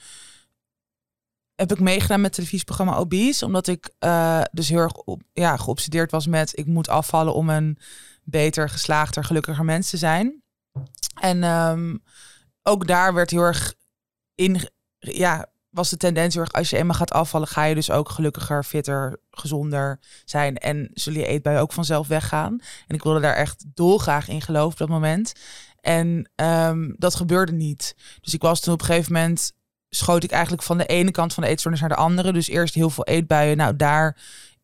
[1.56, 5.58] heb ik meegedaan met het televisieprogramma Obese, omdat ik eh, dus heel erg op, ja,
[5.58, 7.78] geobsedeerd was met ik moet afvallen om een
[8.24, 10.44] beter, geslaagder, gelukkiger mens te zijn.
[11.20, 11.98] En ehm,
[12.64, 13.74] ook daar werd heel erg
[14.36, 18.10] in, ja, was de tendens heel als je eenmaal gaat afvallen, ga je dus ook
[18.10, 20.58] gelukkiger, fitter, gezonder zijn.
[20.58, 22.60] En zullen je eetbuien ook vanzelf weggaan.
[22.88, 25.34] En ik wilde daar echt dolgraag in geloven op dat moment.
[25.82, 27.96] En ehm, dat gebeurde niet.
[28.22, 29.52] Dus ik was toen op een gegeven moment,
[29.90, 32.34] schoot ik eigenlijk van de ene kant van de eetstoornis naar de andere.
[32.34, 33.58] Dus eerst heel veel eetbuien.
[33.58, 34.18] Nou, daar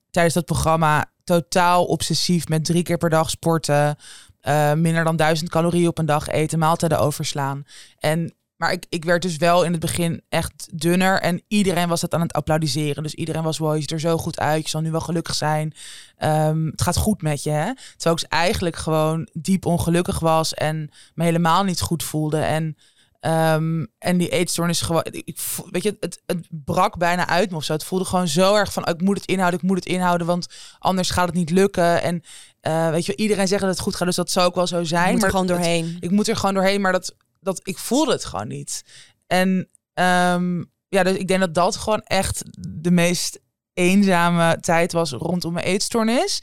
[0.09, 3.95] tijdens dat programma totaal obsessief met drie keer per dag sporten.
[4.41, 7.63] Uh, minder dan duizend calorieën op een dag eten, maaltijden overslaan.
[7.99, 11.21] En maar ik, ik werd dus wel in het begin echt dunner.
[11.21, 13.03] En iedereen was het aan het applaudisseren.
[13.03, 14.63] Dus iedereen was, wow, je ziet er zo goed uit.
[14.63, 15.73] Je zal nu wel gelukkig zijn.
[16.17, 17.71] Ehm, het gaat goed met je, hè?
[17.95, 20.53] Terwijl ik eigenlijk gewoon diep ongelukkig was.
[20.53, 22.37] En me helemaal niet goed voelde.
[22.37, 22.77] En,
[23.19, 25.05] um, en die eetstoornis gewoon...
[25.09, 25.39] Ik,
[25.71, 27.73] weet je, het, het brak bijna uit me of zo.
[27.73, 30.27] Het voelde gewoon zo erg van, ik moet het inhouden, ik moet het inhouden.
[30.27, 30.47] Want
[30.79, 32.01] anders gaat het niet lukken.
[32.01, 32.23] En
[32.61, 34.07] uh, weet je, iedereen zegt dat het goed gaat.
[34.07, 35.13] Dus dat zou ook wel zo zijn.
[35.13, 35.97] Maar er gewoon doorheen.
[35.99, 38.83] ik moet er gewoon doorheen, maar dat dat ik voelde het gewoon niet.
[39.27, 39.49] En
[39.93, 42.43] um, ja, dus ik denk dat dat gewoon echt
[42.81, 43.39] de meest
[43.73, 46.41] eenzame tijd was rondom mijn eetstoornis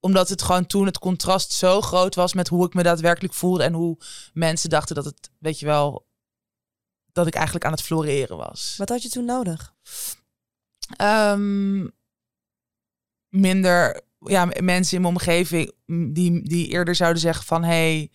[0.00, 3.62] omdat het gewoon toen het contrast zo groot was met hoe ik me daadwerkelijk voelde
[3.62, 3.98] en hoe
[4.32, 6.06] mensen dachten dat het, weet je wel,
[7.12, 8.74] dat ik eigenlijk aan het floreren was.
[8.76, 9.74] Wat had je toen nodig?
[11.02, 11.90] Um,
[13.28, 15.72] minder, ja, mensen in mijn omgeving
[16.14, 18.10] die, die eerder zouden zeggen van, hey,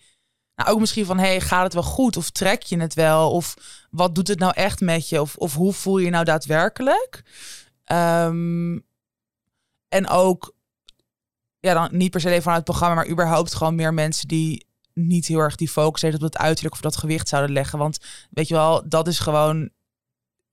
[0.54, 2.16] nou, ook misschien van, hey, gaat het wel goed?
[2.16, 3.30] Of trek je het wel?
[3.30, 3.54] Of
[3.90, 5.20] wat doet het nou echt met je?
[5.20, 7.22] Of, of hoe voel je je nou daadwerkelijk?
[7.92, 8.84] Um,
[9.88, 10.54] en ook,
[11.60, 15.26] ja, dan niet per se vanuit het programma, maar überhaupt gewoon meer mensen die niet
[15.26, 17.78] heel erg die focus heeft op dat uiterlijk of dat gewicht zouden leggen.
[17.78, 17.98] Want
[18.30, 19.70] weet je wel, dat is gewoon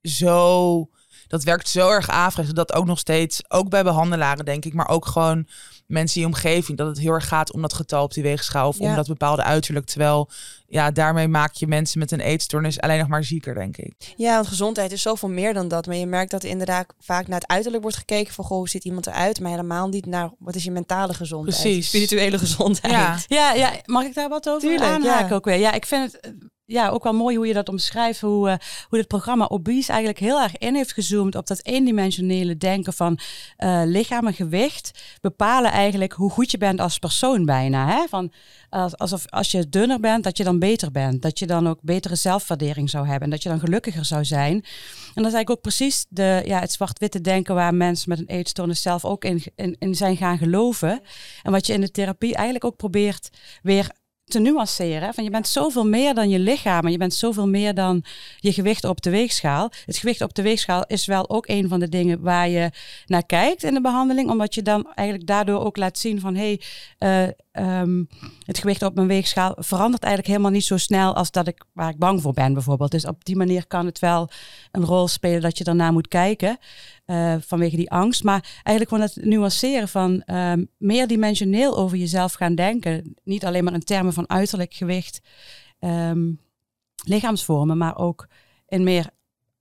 [0.02, 0.90] zo
[1.32, 2.54] dat werkt zo erg averechts.
[2.54, 5.48] Dat ook nog steeds, ook bij behandelaren denk ik, maar ook gewoon
[5.91, 8.67] mensen in je omgeving, dat het heel erg gaat om dat getal op die weegschaal
[8.67, 9.86] of om dat bepaalde uiterlijk.
[9.86, 10.30] Terwijl,
[10.67, 13.93] ja, daarmee maak je mensen met een eetstoornis alleen nog maar zieker, denk ik.
[14.15, 15.86] Ja, want gezondheid is zoveel meer dan dat.
[15.86, 18.69] Maar je merkt dat er inderdaad vaak naar het uiterlijk wordt gekeken van, goh, hoe
[18.69, 19.39] ziet iemand eruit?
[19.39, 21.62] Maar helemaal niet naar, wat is je mentale gezondheid?
[21.62, 21.88] Precies.
[21.88, 22.93] Spirituele gezondheid.
[22.93, 23.71] Ja, ja, ja.
[23.86, 25.36] mag ik daar wat over Tuurlijk, aanhaken ja.
[25.36, 25.58] ook weer?
[25.58, 26.34] Ja, ik vind het
[26.72, 28.22] ja, ook wel mooi hoe je dat omschrijft.
[28.22, 28.56] Hoe, uh,
[28.90, 33.20] hoe het programma Obese eigenlijk heel erg in heeft gezoomd op dat eendimensionele denken van
[33.58, 34.92] uh, lichaam en gewicht.
[35.22, 37.88] Bepalen eigenlijk hoe goed je bent als persoon bijna.
[37.88, 38.08] Hè?
[38.10, 38.32] Van,
[38.96, 41.22] alsof als je dunner bent, dat je dan beter bent.
[41.22, 43.24] Dat je dan ook betere zelfwaardering zou hebben.
[43.24, 44.54] En dat je dan gelukkiger zou zijn.
[44.54, 48.28] En dat is eigenlijk ook precies de, ja, het zwart-witte denken waar mensen met een
[48.28, 51.02] eetstoornis zelf ook in, in, in zijn gaan geloven.
[51.44, 53.30] En wat je in de therapie eigenlijk ook probeert
[53.62, 53.92] weer
[54.32, 55.13] te nuanceren.
[55.13, 58.04] Van je bent zoveel meer dan je lichaam en je bent zoveel meer dan
[58.39, 59.72] je gewicht op de weegschaal.
[59.86, 62.70] Het gewicht op de weegschaal is wel ook een van de dingen waar je
[63.06, 66.58] naar kijkt in de behandeling, omdat je dan eigenlijk daardoor ook laat zien van hé,
[66.98, 68.08] hey, uh, um,
[68.46, 71.90] het gewicht op mijn weegschaal verandert eigenlijk helemaal niet zo snel als dat ik waar
[71.90, 72.92] ik bang voor ben bijvoorbeeld.
[72.92, 74.30] Dus op die manier kan het wel
[74.72, 76.58] een rol spelen dat je daarna moet kijken
[77.06, 78.24] uh, vanwege die angst.
[78.24, 83.16] Maar eigenlijk gewoon het nuanceren van um, meerdimensioneel over jezelf gaan denken.
[83.24, 85.22] Niet alleen maar in termen van uiterlijk gewicht,
[85.80, 86.40] um,
[87.04, 88.28] lichaamsvormen, maar ook
[88.68, 89.10] in meer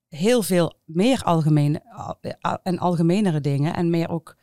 [0.09, 1.83] heel veel meer algemene
[2.62, 4.37] en algemenere dingen en meer ook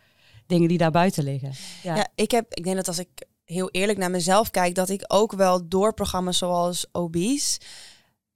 [0.46, 1.52] dingen die daar buiten liggen.
[1.84, 3.10] Ja, ik heb, ik denk dat als ik
[3.48, 7.60] heel eerlijk naar mezelf kijk, dat ik ook wel door programma's zoals Obese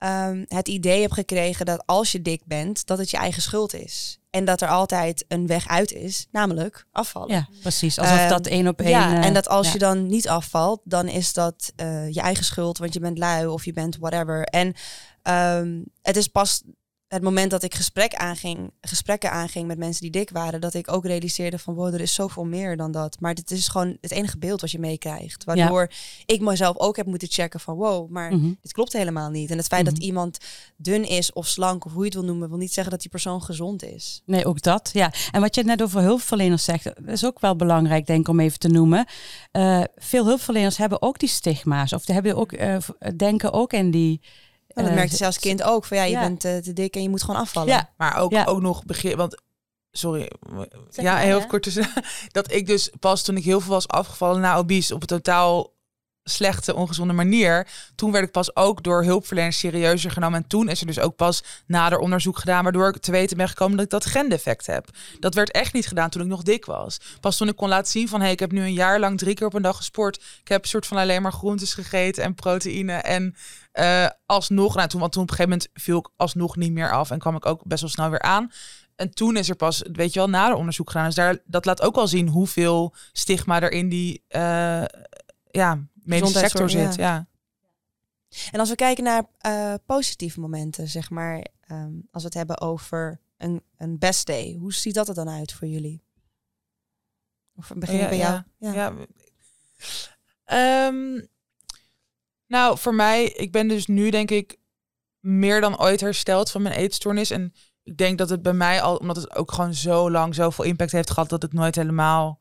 [0.04, 3.74] um, het idee heb gekregen dat als je dik bent, dat het je eigen schuld
[3.74, 4.19] is.
[4.30, 7.30] En dat er altijd een weg uit is, namelijk afvallen.
[7.30, 8.00] Ja, precies.
[8.00, 8.89] Alsof um, dat één op één.
[8.89, 9.74] Ja, uh, en dat als ja.
[9.74, 13.47] je dan niet afvalt, dan is dat uh, je eigen schuld, want je bent lui
[13.47, 14.43] of je bent whatever.
[14.43, 14.74] En
[15.58, 16.62] um, het is pas
[17.12, 20.91] het moment dat ik gesprek aanging, gesprekken aanging met mensen die dik waren, dat ik
[20.91, 23.19] ook realiseerde van wow, er is zoveel meer dan dat.
[23.19, 25.43] Maar dit is gewoon het enige beeld wat je meekrijgt.
[25.43, 25.95] Waardoor ja.
[26.26, 28.58] ik mezelf ook heb moeten checken van wow, maar mm -hmm.
[28.62, 29.52] dit klopt helemaal niet.
[29.52, 29.97] En het feit mm -hmm.
[29.97, 30.38] dat iemand
[30.76, 33.12] dun is of slank of hoe je het wil noemen, wil niet zeggen dat die
[33.12, 34.21] persoon gezond is.
[34.26, 34.89] Nee, ook dat.
[34.93, 35.13] Ja.
[35.32, 38.60] En wat je net over hulpverleners zegt, is ook wel belangrijk, denk ik, om even
[38.60, 39.06] te noemen.
[39.52, 41.93] Uh, veel hulpverleners hebben ook die stigma's.
[41.93, 42.78] Of die hebben ook uh,
[43.15, 44.21] denken ook in die
[44.73, 45.86] en dat merkte je als kind ook.
[45.86, 46.19] Van ja, je ja.
[46.19, 47.69] bent uh, te dik en je moet gewoon afvallen.
[47.69, 48.43] Ja, maar ook, ja.
[48.43, 49.17] ook nog begin.
[49.17, 49.41] Want
[49.91, 50.31] sorry,
[50.89, 51.88] zeg ja, heel kort tussen.
[52.31, 55.73] dat ik dus pas toen ik heel veel was afgevallen na obese op een totaal
[56.23, 57.67] slechte, ongezonde manier.
[57.95, 60.41] Toen werd ik pas ook door hulpverleners serieuzer genomen.
[60.41, 63.49] En toen is er dus ook pas nader onderzoek gedaan, waardoor ik te weten ben
[63.49, 64.89] gekomen dat ik dat gendefect heb.
[65.19, 66.99] Dat werd echt niet gedaan toen ik nog dik was.
[67.19, 69.34] Pas toen ik kon laten zien van, hey, ik heb nu een jaar lang drie
[69.34, 70.15] keer op een dag gesport.
[70.41, 72.93] Ik heb een soort van alleen maar groentes gegeten en proteïne.
[72.93, 73.36] En
[73.73, 76.91] uh, alsnog, nou, toen, want toen op een gegeven moment viel ik alsnog niet meer
[76.91, 78.51] af en kwam ik ook best wel snel weer aan.
[78.95, 81.05] En toen is er pas, weet je wel, nader onderzoek gedaan.
[81.05, 84.84] Dus daar, dat laat ook al zien hoeveel stigma er in die uh,
[85.51, 86.95] ja, medische sector zit.
[86.95, 87.27] Ja.
[88.51, 92.61] En als we kijken naar uh, positieve momenten, zeg maar, um, als we het hebben
[92.61, 96.03] over een, een best day, hoe ziet dat er dan uit voor jullie?
[97.55, 98.41] Of begin ja, bij jou?
[98.57, 98.73] Ja.
[98.73, 98.93] ja.
[100.87, 101.27] Um,
[102.47, 104.57] nou, voor mij, ik ben dus nu denk ik
[105.19, 107.31] meer dan ooit hersteld van mijn eetstoornis.
[107.31, 110.65] En ik denk dat het bij mij al, omdat het ook gewoon zo lang zoveel
[110.65, 112.40] impact heeft gehad, dat het nooit helemaal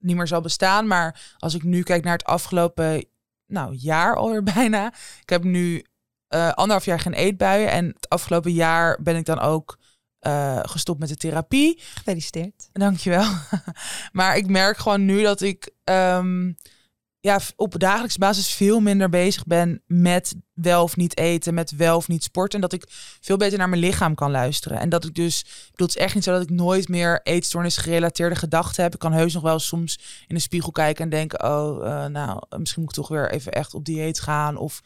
[0.00, 0.86] niet meer zal bestaan.
[0.86, 3.04] Maar als ik nu kijk naar het afgelopen
[3.46, 4.92] nou, jaar alweer bijna.
[5.22, 5.84] Ik heb nu
[6.34, 7.70] uh, anderhalf jaar geen eetbuien.
[7.70, 9.78] En het afgelopen jaar ben ik dan ook
[10.20, 11.80] uh, gestopt met de therapie.
[11.94, 12.68] Gefeliciteerd.
[12.72, 13.24] Dankjewel.
[14.12, 16.56] maar ik merk gewoon nu dat ik um,
[17.20, 21.96] ja, op dagelijkse basis veel minder bezig ben met wel of niet eten, met wel
[21.96, 22.54] of niet sporten.
[22.54, 22.88] En dat ik
[23.20, 24.80] veel beter naar mijn lichaam kan luisteren.
[24.80, 27.20] En dat ik dus, ik bedoel, het is echt niet zo dat ik nooit meer
[27.22, 28.92] eetstoornis gerelateerde gedachten heb.
[28.92, 32.42] Ik kan heus nog wel soms in de spiegel kijken en denken, oh, uh, nou,
[32.58, 34.56] misschien moet ik toch weer even echt op dieet gaan.
[34.56, 34.80] Of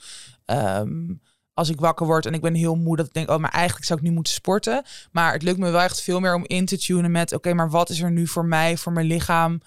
[0.47, 1.20] um,
[1.53, 3.87] als ik wakker word en ik ben heel moe, dat ik denk, oh, maar eigenlijk
[3.87, 4.83] zou ik nu moeten sporten.
[5.12, 7.70] Maar het lukt me wel echt veel meer om in te tunen met, oké, maar
[7.70, 9.61] wat is er nu voor mij, voor mijn lichaam?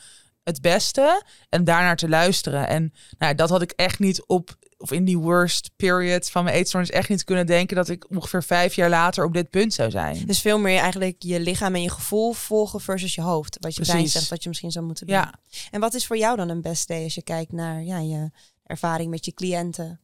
[0.48, 2.68] Het beste en daarnaar te luisteren.
[2.68, 6.56] En nou, dat had ik echt niet op, of in die worst period van mijn
[6.56, 9.90] eetstoornis echt niet kunnen denken dat ik ongeveer vijf jaar later op dit punt zou
[9.92, 10.26] zijn.
[10.26, 13.58] Dus veel meer eigenlijk je lichaam en je gevoel volgen versus je hoofd.
[13.60, 14.12] Wat je Precies.
[14.12, 15.16] zegt, wat je misschien zou moeten doen.
[15.16, 15.34] Ja.
[15.72, 18.32] En wat is voor jou dan een best day als je kijkt naar ja, je
[18.64, 20.00] ervaring met je cliënten?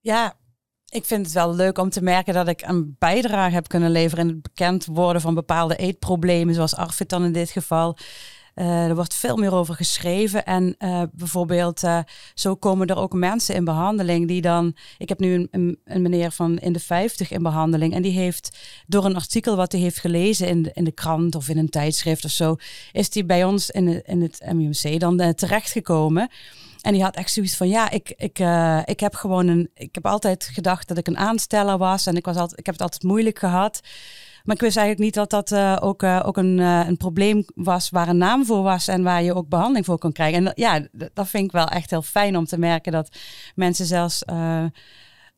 [0.00, 0.36] Ja,
[0.88, 4.28] ik vind het wel leuk om te merken dat ik een bijdrage heb kunnen leveren
[4.28, 7.96] in het bekend worden van bepaalde eetproblemen, zoals Arfit dan in dit geval.
[8.58, 10.44] Uh, er wordt veel meer over geschreven.
[10.44, 11.98] En uh, bijvoorbeeld, uh,
[12.34, 14.76] zo komen er ook mensen in behandeling die dan.
[14.96, 17.94] Ik heb nu een, een, meneer van in de 50 in behandeling.
[17.94, 21.34] En die heeft door een artikel wat hij heeft gelezen in de, in de krant
[21.34, 22.56] of in een tijdschrift of zo.
[22.92, 26.30] Is die bij ons in, in het MUMC dan terechtgekomen.
[26.80, 28.38] En die had echt zoiets van, ja, ik, ik,
[28.84, 32.24] ik heb gewoon een, ik heb altijd gedacht dat ik een aansteller was en ik,
[32.24, 33.80] was altijd, ik heb het altijd moeilijk gehad.
[34.48, 37.44] Maar ik wist eigenlijk niet dat dat uh, ook, uh, ook een, uh, een probleem
[37.54, 40.46] was waar een naam voor was en waar je ook behandeling voor kon krijgen.
[40.46, 40.80] En ja,
[41.14, 43.16] dat vind ik wel echt heel fijn om te merken dat
[43.54, 44.24] mensen zelfs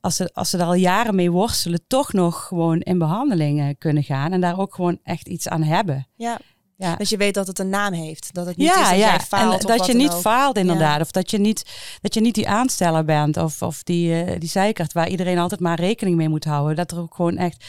[0.01, 4.03] als ze, als ze er al jaren mee worstelen, toch nog gewoon in behandeling kunnen
[4.03, 6.07] gaan en daar ook gewoon echt iets aan hebben.
[6.17, 6.39] Ja.
[6.77, 6.97] Ja.
[6.97, 8.35] Dus je weet dat het een naam heeft.
[8.35, 9.07] Dat het niet ja, is dat ja.
[9.07, 9.61] jij faalt.
[9.61, 11.01] En dat je niet faalt inderdaad.
[11.01, 11.71] Of dat je niet,
[12.01, 13.37] dat je niet die aansteller bent.
[13.37, 16.77] Of, of die, uh, die zeikert waar iedereen altijd maar rekening mee moet houden.
[16.77, 17.65] Dat er ook gewoon echt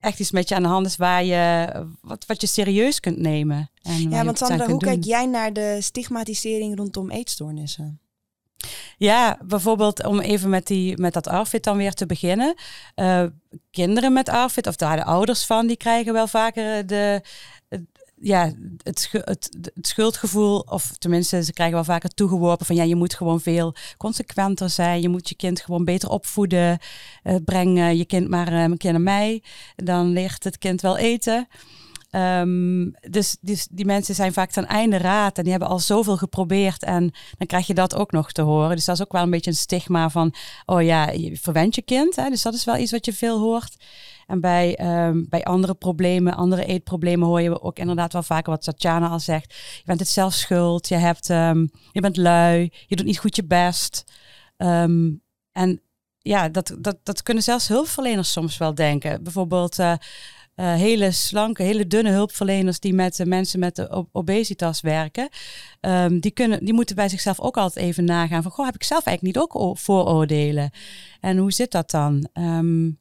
[0.00, 1.68] echt iets met je aan de hand is waar je
[2.00, 3.70] wat, wat je serieus kunt nemen.
[3.82, 8.00] En ja, want Sandra, hoe kijk jij naar de stigmatisering rondom eetstoornissen?
[8.96, 12.54] Ja, bijvoorbeeld om even met, die, met dat ARFID dan weer te beginnen.
[12.96, 13.24] Uh,
[13.70, 17.22] kinderen met ARFID, of daar de ouders van, die krijgen wel vaker de,
[18.20, 18.52] ja,
[18.82, 23.14] het, het, het, schuldgevoel, of tenminste, ze krijgen wel vaker toegeworpen van ja, je moet
[23.14, 25.00] gewoon veel consequenter zijn.
[25.00, 26.78] Je moet je kind gewoon beter opvoeden.
[27.24, 29.42] Uh, breng je kind maar uh, een keer naar mij.
[29.76, 31.48] Dan leert het kind wel eten.
[32.10, 36.16] Um, dus, dus die mensen zijn vaak ten einde raad en die hebben al zoveel
[36.16, 38.76] geprobeerd en dan krijg je dat ook nog te horen.
[38.76, 40.34] Dus dat is ook wel een beetje een stigma van,
[40.66, 42.16] oh ja, je verwent je kind.
[42.16, 42.28] Hè?
[42.28, 43.76] Dus dat is wel iets wat je veel hoort.
[44.26, 48.62] En bij, um, bij andere problemen, andere eetproblemen hoor je ook inderdaad wel vaker wat
[48.62, 49.54] Tatjana al zegt.
[49.76, 53.36] Je bent het zelf schuld, je, hebt, um, je bent lui, je doet niet goed
[53.36, 54.04] je best.
[54.56, 55.82] En
[56.18, 59.22] ja, dat, dat, dat kunnen zelfs hulpverleners soms wel denken.
[59.22, 59.92] Bijvoorbeeld uh,
[60.60, 65.28] uh, hele slanke, hele dunne hulpverleners die met uh, mensen met de obesitas werken.
[65.80, 68.82] Um, die, kunnen, die moeten bij zichzelf ook altijd even nagaan van, goh, heb ik
[68.82, 70.70] zelf eigenlijk niet ook vooroordelen?
[71.20, 72.28] En hoe zit dat dan?
[72.34, 72.98] Um,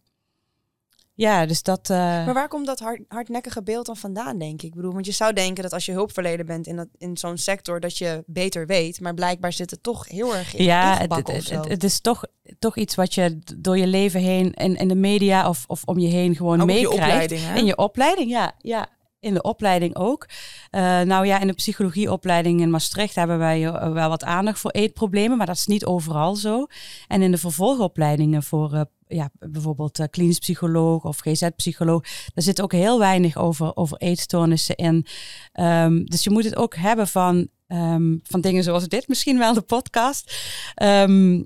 [1.17, 1.89] ja, dus dat.
[1.89, 1.97] Uh...
[1.97, 4.61] Maar waar komt dat hard, hardnekkige beeld dan vandaan, denk ik?
[4.61, 4.75] ik?
[4.75, 7.79] bedoel, want je zou denken dat als je hulpverlener bent in, dat, in zo'n sector,
[7.79, 8.99] dat je beter weet.
[8.99, 10.63] Maar blijkbaar zit het toch heel erg in.
[10.63, 12.23] Ja, het, het, het, is toch,
[12.59, 15.99] toch iets wat je door je leven heen in, in de media of, of om
[15.99, 17.31] je heen gewoon meekrijgt.
[17.31, 18.51] In je opleiding, ja.
[18.57, 18.87] ja
[19.19, 20.25] in de opleiding ook.
[20.71, 24.71] Uh, nou ja, in de psychologieopleiding in Maastricht hebben wij uh, wel wat aandacht voor
[24.71, 26.65] eetproblemen, maar dat is niet overal zo.
[27.07, 32.01] En in de vervolgopleidingen voor ja, bijvoorbeeld klinisch psycholoog of GZ-psycholoog,
[32.33, 35.05] daar zit ook heel weinig over, over eetstoornissen in.
[35.53, 39.53] Um, dus je moet het ook hebben van ehm, van dingen zoals dit, misschien wel
[39.53, 40.35] de podcast.
[40.75, 41.41] Ehm,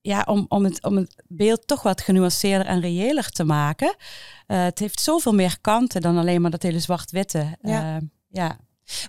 [0.00, 3.94] ja, om, om, het, om het beeld toch wat genuanceerder en reëler te maken.
[4.46, 7.56] Uh, het heeft zoveel meer kanten dan alleen maar dat hele zwart-witte.
[7.62, 7.96] Ja.
[7.96, 8.58] Uh, ja.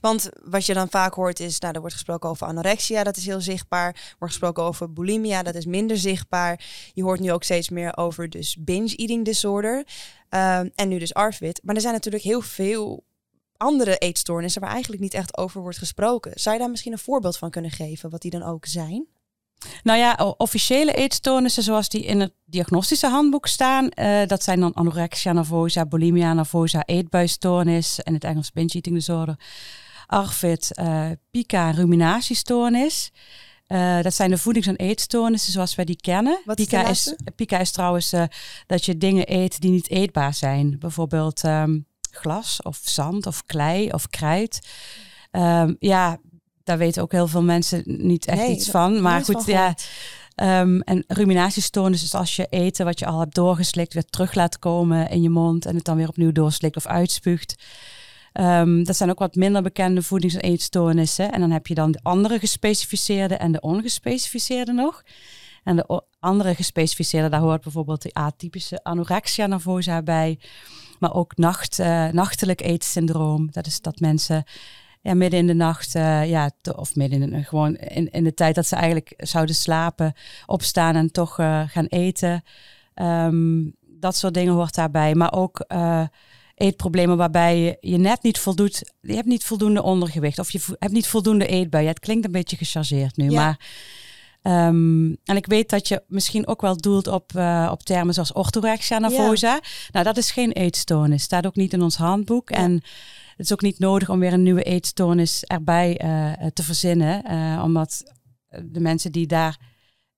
[0.02, 3.26] Want wat je dan vaak hoort is, nou, er wordt gesproken over anorexia, dat is
[3.26, 3.88] heel zichtbaar.
[3.88, 6.64] Er wordt gesproken over bulimia, dat is minder zichtbaar.
[6.94, 9.78] Je hoort nu ook steeds meer over dus binge-eating disorder.
[10.30, 11.60] Um, en nu dus ARFID.
[11.64, 13.04] Maar er zijn natuurlijk heel veel
[13.58, 16.32] andere eetstoornissen waar eigenlijk niet echt over wordt gesproken.
[16.36, 19.08] Zou je daar misschien een voorbeeld van kunnen geven, wat die dan ook zijn?
[19.84, 24.74] Nou ja, officiële eetstoornissen zoals die in het diagnostische handboek staan, uh, dat zijn dan
[24.74, 29.36] anorexia nervosa, bulimia nervosa, eetbuisstoornis en het Engels binge eating disorder,
[30.07, 33.11] ARFID, uh, pica, ruminatiestoornis.
[33.68, 36.41] Uh, dat zijn de voedings- en eetstoornissen zoals wij die kennen.
[36.45, 38.14] Wat pica, is, is, pica is trouwens
[38.68, 40.80] dat je dingen eet die niet eetbaar zijn.
[40.80, 44.68] Bijvoorbeeld um, glas of zand of klei of kruid.
[45.32, 46.18] Um, ja,
[46.64, 49.01] daar weten ook heel veel mensen niet echt Nee, iets van.
[49.01, 49.76] Maar goed, van ja.
[50.36, 54.59] Ehm, en ruminatiestoornis is als je eten wat je al hebt doorgeslikt weer terug laat
[54.59, 57.55] komen in je mond en het dan weer opnieuw doorslikt of uitspuugt.
[58.34, 61.32] Ehm, dat zijn ook wat minder bekende voedings- en eetstoornissen.
[61.32, 65.03] En dan heb je dan de andere gespecificeerde en de ongespecificeerde nog.
[65.64, 70.39] En de andere gespecificeerde, daar hoort bijvoorbeeld de atypische anorexia nervosa bij.
[70.99, 73.49] Maar ook nacht, eh, nachtelijk eetsyndroom.
[73.51, 74.43] Dat is dat mensen
[75.04, 78.34] ja, midden in de nacht, eh, ja, of midden in de, gewoon in, in de
[78.34, 80.14] tijd dat ze eigenlijk zouden slapen,
[80.45, 82.43] opstaan en toch eh, gaan eten.
[82.93, 85.16] Ehm, dat soort dingen hoort daarbij.
[85.16, 86.04] Maar ook eh,
[86.56, 88.91] eetproblemen waarbij je, je net niet voldoet.
[89.01, 91.84] Je hebt niet voldoende ondergewicht of je hebt niet voldoende eetbui.
[91.84, 93.43] Ja, het klinkt een beetje gechargeerd nu, Ja.
[93.43, 93.60] maar...
[94.41, 97.32] ehm, en ik weet dat je misschien ook wel doelt op,
[97.70, 99.60] op termen zoals orthorexia nervosa.
[99.91, 101.24] Nou, dat is geen eetstoornis.
[101.24, 102.49] Staat ook niet in ons handboek.
[102.49, 102.56] Ja.
[102.56, 102.82] En
[103.38, 107.24] het is ook niet nodig om weer een nieuwe eetstoornis erbij eh, te verzinnen.
[107.24, 108.04] eh, omdat
[108.62, 109.60] de mensen die, daar,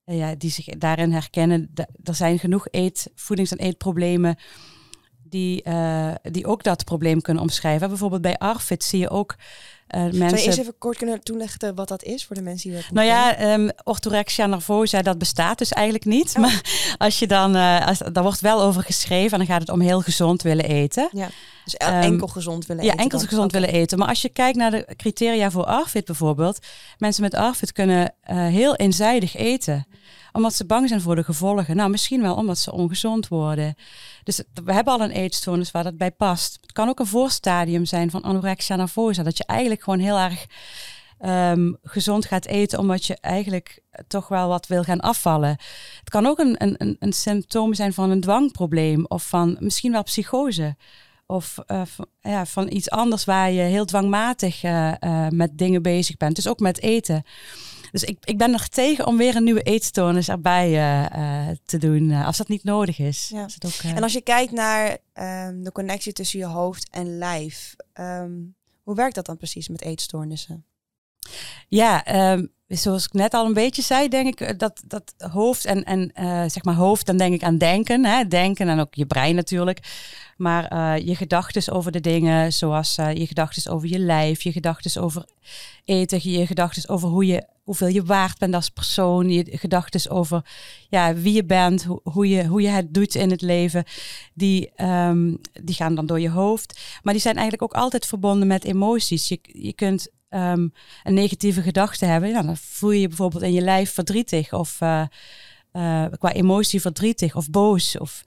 [0.03, 1.72] eh, ja, die zich daarin herkennen,
[2.03, 4.36] er zijn genoeg eet, voedings- en eetproblemen
[5.24, 7.88] die, eh, die ook dat probleem kunnen omschrijven.
[7.89, 9.36] Bijvoorbeeld bij ARFID zie je ook
[9.88, 10.39] eh, Zou je mensen...
[10.39, 13.36] eerst even kort kunnen toelichten wat dat is voor de mensen die dat Nou ja,
[13.36, 16.33] ehm, orthorexia nervosa, dat bestaat dus eigenlijk niet.
[16.36, 16.41] Oh.
[16.41, 16.61] Maar
[16.97, 20.01] als je dan, als, daar wordt wel over geschreven en dan gaat het om heel
[20.01, 21.09] gezond willen eten.
[21.11, 21.29] Ja,
[21.63, 23.03] dus Ehm, enkel gezond willen Ja, eten.
[23.03, 23.27] enkel dan.
[23.27, 23.97] gezond willen eten.
[23.97, 26.59] Maar als je kijkt naar de criteria voor ARFID bijvoorbeeld,
[26.97, 29.88] mensen met ARFID kunnen eh, heel eenzijdig eten
[30.36, 31.75] omdat ze bang zijn voor de gevolgen.
[31.75, 33.75] Nou, misschien wel omdat ze ongezond worden.
[34.23, 36.57] Dus we hebben al een eetstoornis waar dat bij past.
[36.61, 39.23] Het kan ook een voorstadium zijn van anorexia nervosa.
[39.23, 40.45] Dat je eigenlijk gewoon heel erg
[41.19, 45.57] ehm, gezond gaat eten omdat je eigenlijk toch wel wat wil gaan afvallen.
[45.99, 49.91] Het kan ook een, een, een, een symptoom zijn van een dwangprobleem of van misschien
[49.91, 50.75] wel psychose.
[51.27, 55.81] Of eh, van, ja, van iets anders waar je heel dwangmatig eh, eh, met dingen
[55.81, 56.36] bezig bent.
[56.36, 57.23] Dus ook met eten.
[57.95, 61.77] Dus ik, ik ben er tegen om weer een nieuwe eetstoornis erbij eh, eh, te
[61.77, 62.11] doen.
[62.11, 63.29] eh, als dat niet nodig is.
[63.29, 63.45] Ja.
[63.45, 67.17] Is het ook, En als je kijkt naar ehm, de connectie tussen je hoofd en
[67.17, 68.31] lijf, ehm,
[68.83, 70.65] hoe werkt dat dan precies met eetstoornissen?
[71.67, 75.65] Ja, ehm, zoals ik net al een beetje zei, denk ik eh, dat, dat hoofd
[75.65, 78.05] en, en eh, zeg maar hoofd, dan denk ik aan denken.
[78.05, 78.28] Hè?
[78.28, 79.80] Denken en ook je brein natuurlijk.
[80.38, 85.01] Maar eh, je gedachten over de dingen, zoals je gedachten over je lijf, je gedachten
[85.01, 85.26] over
[85.86, 90.45] eten, je gedachten over hoe je, hoeveel je waard bent als persoon, je gedachten over
[90.89, 93.84] ja, wie je bent, hoe, je, hoe je het doet in het leven,
[94.34, 96.80] die, ehm, die gaan dan door je hoofd.
[97.03, 99.28] Maar die zijn eigenlijk ook altijd verbonden met emoties.
[99.28, 100.67] Je, je kunt ehm,
[101.03, 104.82] een negatieve gedachte hebben, ja, dan voel je je bijvoorbeeld in je lijf verdrietig of
[104.82, 105.03] eh,
[105.76, 107.97] eh, qua emotie verdrietig of boos.
[107.97, 108.23] Of,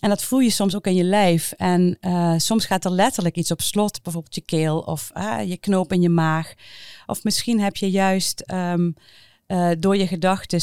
[0.00, 1.52] en dat voel je soms ook in je lijf.
[1.52, 5.56] En eh, soms gaat er letterlijk iets op slot, bijvoorbeeld je keel of ah, je
[5.56, 6.54] knoop in je maag.
[7.06, 8.90] Of misschien heb je juist ehm,
[9.46, 10.60] eh, door je gedachten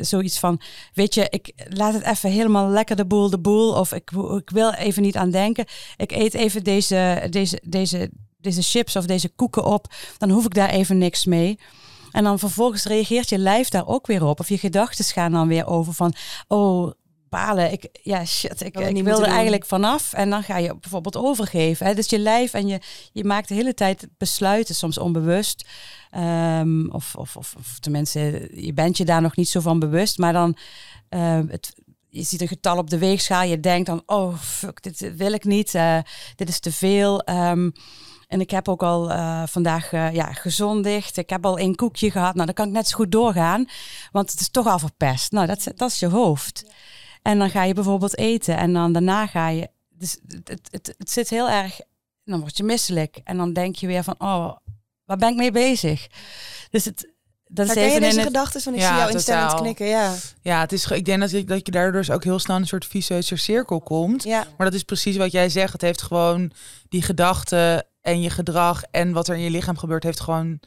[0.00, 0.60] zoiets van,
[0.94, 3.72] weet je, ik laat het even helemaal lekker de boel de boel.
[3.72, 5.64] Of ik, ik wil even niet aan denken.
[5.96, 8.10] Ik eet even deze, deze, deze,
[8.46, 9.94] deze chips of deze koeken op.
[10.18, 11.58] Dan hoef ik daar even niks mee.
[12.12, 14.40] En dan vervolgens reageert je lijf daar ook weer op.
[14.40, 16.14] Of je gedachten gaan dan weer over van,
[16.48, 16.90] oh,
[17.28, 17.72] balen.
[17.72, 20.12] Ik, ja, shit, ik, ik wil er eigenlijk vanaf.
[20.12, 21.86] En dan ga je bijvoorbeeld overgeven.
[21.86, 21.94] Hè?
[21.94, 22.80] Dus je lijf en je,
[23.12, 25.68] je maakt de hele tijd besluiten, soms onbewust.
[26.10, 30.18] Ehm, of, of, of, of tenminste, je bent je daar nog niet zo van bewust.
[30.18, 30.56] Maar dan,
[31.08, 31.74] eh, het,
[32.08, 33.42] je ziet een getal op de weegschaal.
[33.42, 35.74] Je denkt dan, oh fuck, dit wil ik niet.
[35.74, 35.98] eh,
[36.36, 37.22] dit is te veel.
[37.22, 37.70] Ehm,
[38.26, 41.16] en ik heb ook al eh, vandaag eh, ja, gezondigd.
[41.16, 42.34] Ik heb al één koekje gehad.
[42.34, 43.66] Nou, dan kan ik net zo goed doorgaan.
[44.12, 45.32] Want het is toch al verpest.
[45.32, 46.64] Nou, dat, is- dat is je hoofd.
[47.22, 48.56] En dan ga je bijvoorbeeld eten.
[48.56, 49.68] En dan daarna ga je...
[49.88, 51.80] Dus het, het, het, het zit heel erg...
[52.24, 53.20] Dan word je misselijk.
[53.24, 54.14] En dan denk je weer van...
[54.18, 54.56] Oh,
[55.04, 56.06] waar ben ik mee bezig?
[56.70, 57.12] Dus het,
[57.46, 59.86] dat is je even deze gedachten van ik Ja, zie jou instemmend knikken?
[59.86, 60.14] Ja.
[60.40, 62.62] Ja, het is, ik denk dat je, dat je daardoor dus ook heel snel in
[62.62, 64.22] een soort visueuze cirkel komt.
[64.22, 64.46] ja.
[64.56, 65.72] Maar dat is precies wat jij zegt.
[65.72, 66.50] Het heeft gewoon
[66.88, 70.60] die gedachten en je gedrag en wat er in je lichaam gebeurt, heeft gewoon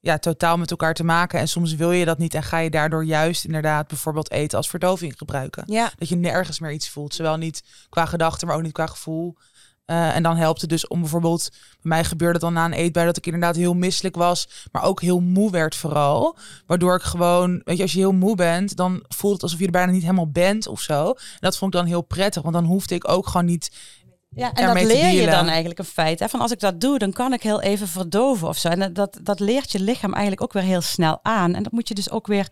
[0.00, 1.38] ja, totaal met elkaar te maken.
[1.38, 4.68] En soms wil je dat niet en ga je daardoor juist inderdaad bijvoorbeeld eten als
[4.68, 5.62] verdoving gebruiken.
[5.66, 5.90] Ja.
[5.96, 7.14] Dat je nergens meer iets voelt.
[7.14, 9.36] Zowel niet qua gedachten, maar ook niet qua gevoel.
[9.84, 12.72] Eh, en dan helpt het dus om bijvoorbeeld, bij mij gebeurde het dan na een
[12.72, 16.36] eetbui dat ik inderdaad heel misselijk was, maar ook heel moe werd vooral.
[16.66, 19.64] Waardoor ik gewoon, weet je, als je heel moe bent, dan voelt het alsof je
[19.64, 21.08] er bijna niet helemaal bent of zo.
[21.08, 23.70] En dat vond ik dan heel prettig, want dan hoefde ik ook gewoon niet
[24.36, 26.18] Ja, en dat leer je dan eigenlijk een feit.
[26.18, 26.28] Hè?
[26.28, 28.68] Van als ik dat doe, dan kan ik heel even verdoven of zo.
[28.68, 31.54] En dat- dat, leert je lichaam eigenlijk ook weer heel snel aan.
[31.54, 32.46] En dat moet je dus ook weer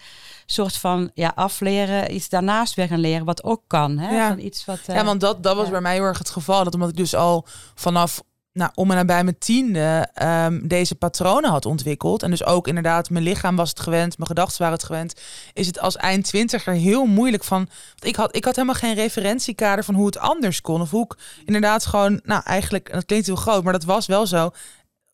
[0.47, 3.99] soort van ja, afleren, iets daarnaast weer gaan leren, wat ook kan.
[3.99, 4.15] Hè?
[4.17, 4.29] Ja.
[4.29, 5.71] Van iets wat, eh, Ja, want dat, dat was ja.
[5.71, 6.65] bij mij heel erg het geval.
[6.65, 8.23] Dat omdat ik dus al vanaf
[8.55, 12.23] nou, om en nabij mijn tiende ehm, deze patronen had ontwikkeld.
[12.23, 15.21] En dus ook inderdaad, mijn lichaam was het gewend, mijn gedachten waren het gewend.
[15.53, 17.59] Is het als eind twintiger heel moeilijk van.
[17.59, 20.81] Want ik had, ik had helemaal geen referentiekader van hoe het anders kon.
[20.81, 24.07] Of hoe ik inderdaad gewoon, nou eigenlijk, en dat klinkt heel groot, maar dat was
[24.07, 24.51] wel zo.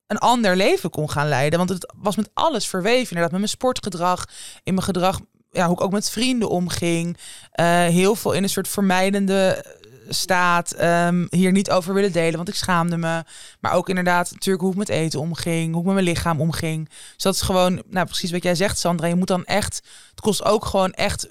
[0.07, 1.59] Een ander leven kon gaan leiden.
[1.59, 3.09] Want het was met alles verweven.
[3.09, 4.25] Inderdaad, met mijn sportgedrag,
[4.63, 5.21] in mijn gedrag
[5.51, 7.17] ja, hoe ik ook met vrienden omging.
[7.53, 9.65] Eh, heel veel in een soort vermijdende
[10.15, 10.73] staat.
[10.73, 13.25] ehm, hier niet over willen delen, want ik schaamde me.
[13.61, 15.71] Maar ook inderdaad natuurlijk hoe ik met eten omging.
[15.73, 16.89] Hoe ik met mijn lichaam omging.
[17.15, 19.07] Dus dat is gewoon, nou precies wat jij zegt Sandra.
[19.07, 21.29] Je moet dan echt, het kost ook gewoon echt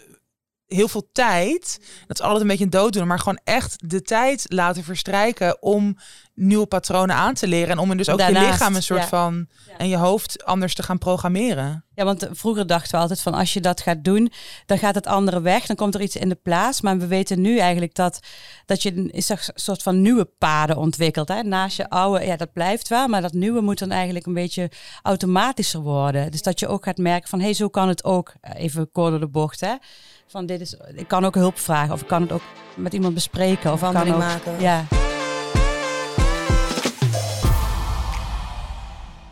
[0.70, 1.80] heel veel tijd.
[2.08, 3.08] Dat is altijd een beetje een dooddoener.
[3.08, 5.98] Maar gewoon echt de tijd laten verstrijken om
[6.34, 7.70] nieuwe patronen aan te leren.
[7.70, 9.08] En om dus ook je lichaam een soort ja.
[9.08, 9.48] van...
[9.78, 11.84] en je hoofd anders te gaan programmeren.
[11.96, 14.32] Ja, want vroeger dachten we altijd van als je dat gaat doen,
[14.66, 16.82] dan gaat het andere weg, dan komt er iets in de plaats.
[16.82, 18.20] Maar we weten nu eigenlijk dat,
[18.66, 21.28] dat je een, soort van nieuwe paden ontwikkelt.
[21.28, 21.44] Hè?
[21.44, 24.72] Naast je oude, ja, dat blijft wel, maar dat nieuwe moet dan eigenlijk een beetje
[25.02, 26.32] automatischer worden.
[26.32, 28.34] Dus dat je ook gaat merken van hé, hey, zo kan het ook.
[28.42, 29.74] Eh, Even kort door de bocht, hè?
[30.30, 32.42] Van dit is, ik kan ook hulp vragen of ik kan het ook
[32.76, 33.72] met iemand bespreken.
[33.72, 34.60] Of kan ook, maken.
[34.60, 34.86] Ja.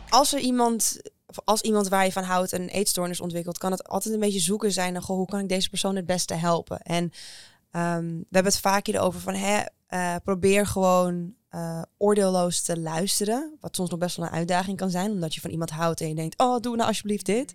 [0.08, 3.88] Als er iemand, of als iemand waar je van houdt een eetstoornis ontwikkelt, kan het
[3.88, 6.80] altijd een beetje zoeken zijn naar goh, hoe kan ik deze persoon het beste helpen.
[6.80, 7.12] En
[7.70, 13.56] ehm, we hebben het vaak hierover van hè, eh, probeer gewoon eh, oordeelloos te luisteren.
[13.60, 16.08] Wat soms nog best wel een uitdaging kan zijn, omdat je van iemand houdt en
[16.08, 17.54] je denkt, oh doe nou alsjeblieft dit.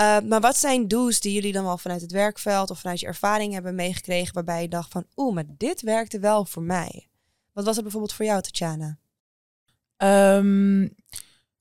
[0.00, 3.06] Uh, maar wat zijn do's die jullie dan wel vanuit het werkveld of vanuit je
[3.06, 7.08] ervaring hebben meegekregen, waarbij je dacht van, oeh, maar dit werkte wel voor mij.
[7.52, 8.98] Wat was het bijvoorbeeld voor jou, Tatjana?
[10.36, 10.94] Um,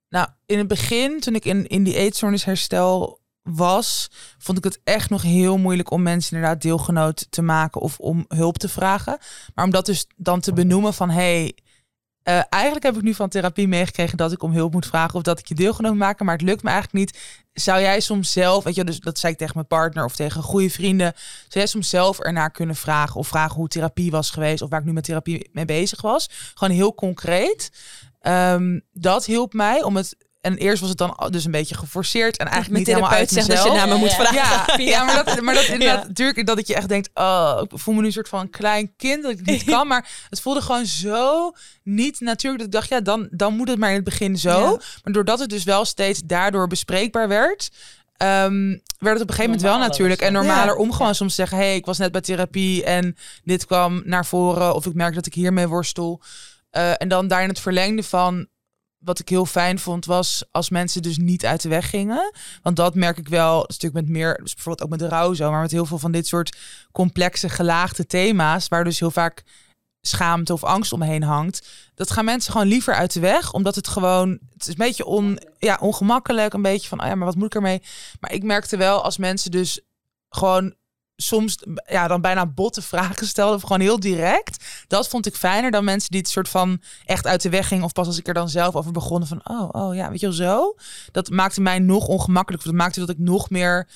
[0.10, 5.10] nou, in het begin, toen ik in, in die eetstoornisherstel was, vond ik het echt
[5.10, 9.18] nog heel moeilijk om mensen inderdaad deelgenoot te maken of om hulp te vragen.
[9.56, 11.56] Maar om dat dus dan te benoemen van, hey,
[12.28, 15.22] uh, eigenlijk heb ik nu van therapie meegekregen dat ik om hulp moet vragen of
[15.22, 17.20] dat ik je deelgenoot moet maken, maar het lukt me eigenlijk niet.
[17.54, 20.44] Zou jij soms zelf, weet je, dus dat zei ik tegen mijn partner of tegen
[20.44, 24.62] goede vrienden, zou jij soms zelf ernaar kunnen vragen of vragen hoe therapie was geweest
[24.62, 26.30] of waar ik nu met therapie mee bezig was?
[26.54, 27.72] Gewoon heel concreet.
[28.22, 30.16] Um, dat hielp mij om het
[30.48, 33.64] en eerst was het dan dus een beetje geforceerd en eigenlijk niet helemaal uit mezelf.
[33.64, 34.36] dat je naar me moet vragen.
[34.38, 36.08] Ja, ja, maar dat, maar dat inderdaad, ja.
[36.08, 38.94] natuurlijk dat je echt denkt, oh, ik voel me nu een soort van een klein
[38.98, 41.52] kind dat ik het niet kan, maar het voelde gewoon zo
[41.84, 44.60] niet natuurlijk dat ik dacht, ja, dan, dan moet het maar in het begin zo.
[44.60, 44.80] Ja.
[45.04, 47.70] Maar doordat het dus wel steeds daardoor bespreekbaar werd,
[48.24, 50.76] Um, werd het op een gegeven moment wel natuurlijk en normaler ja.
[50.76, 54.26] om gewoon soms te zeggen, hey, ik was net bij therapie en dit kwam naar
[54.26, 56.22] voren of ik merk dat ik hiermee worstel.
[56.72, 58.48] Uh, en dan daar in het verlengde van
[59.08, 62.32] wat ik heel fijn vond, was als mensen dus niet uit de weg gingen.
[62.62, 65.34] Want dat merk ik wel, een stuk met meer, dus bijvoorbeeld ook met de rouw
[65.34, 66.58] zo, maar met heel veel van dit soort
[66.92, 69.44] complexe, gelaagde thema's, waar dus heel vaak
[70.02, 71.68] schaamte of angst omheen hangt.
[71.96, 75.06] Dat gaan mensen gewoon liever uit de weg, omdat het gewoon, het is een beetje
[75.06, 77.82] on, ja, ongemakkelijk, een beetje van, oh ja, maar wat moet ik ermee?
[78.20, 79.82] Maar ik merkte wel als mensen dus
[80.30, 80.76] gewoon
[81.18, 84.66] soms ja, dan bijna botte vragen stelden of gewoon heel direct.
[84.88, 87.84] Dat vond ik fijner dan mensen die het soort van echt uit de weg gingen
[87.84, 90.26] of pas als ik er dan zelf over begonnen van oh, oh ja, weet je
[90.26, 90.76] wel zo.
[91.12, 92.64] Dat maakte mij nog ongemakkelijk.
[92.64, 93.90] Dat maakte dat ik nog meer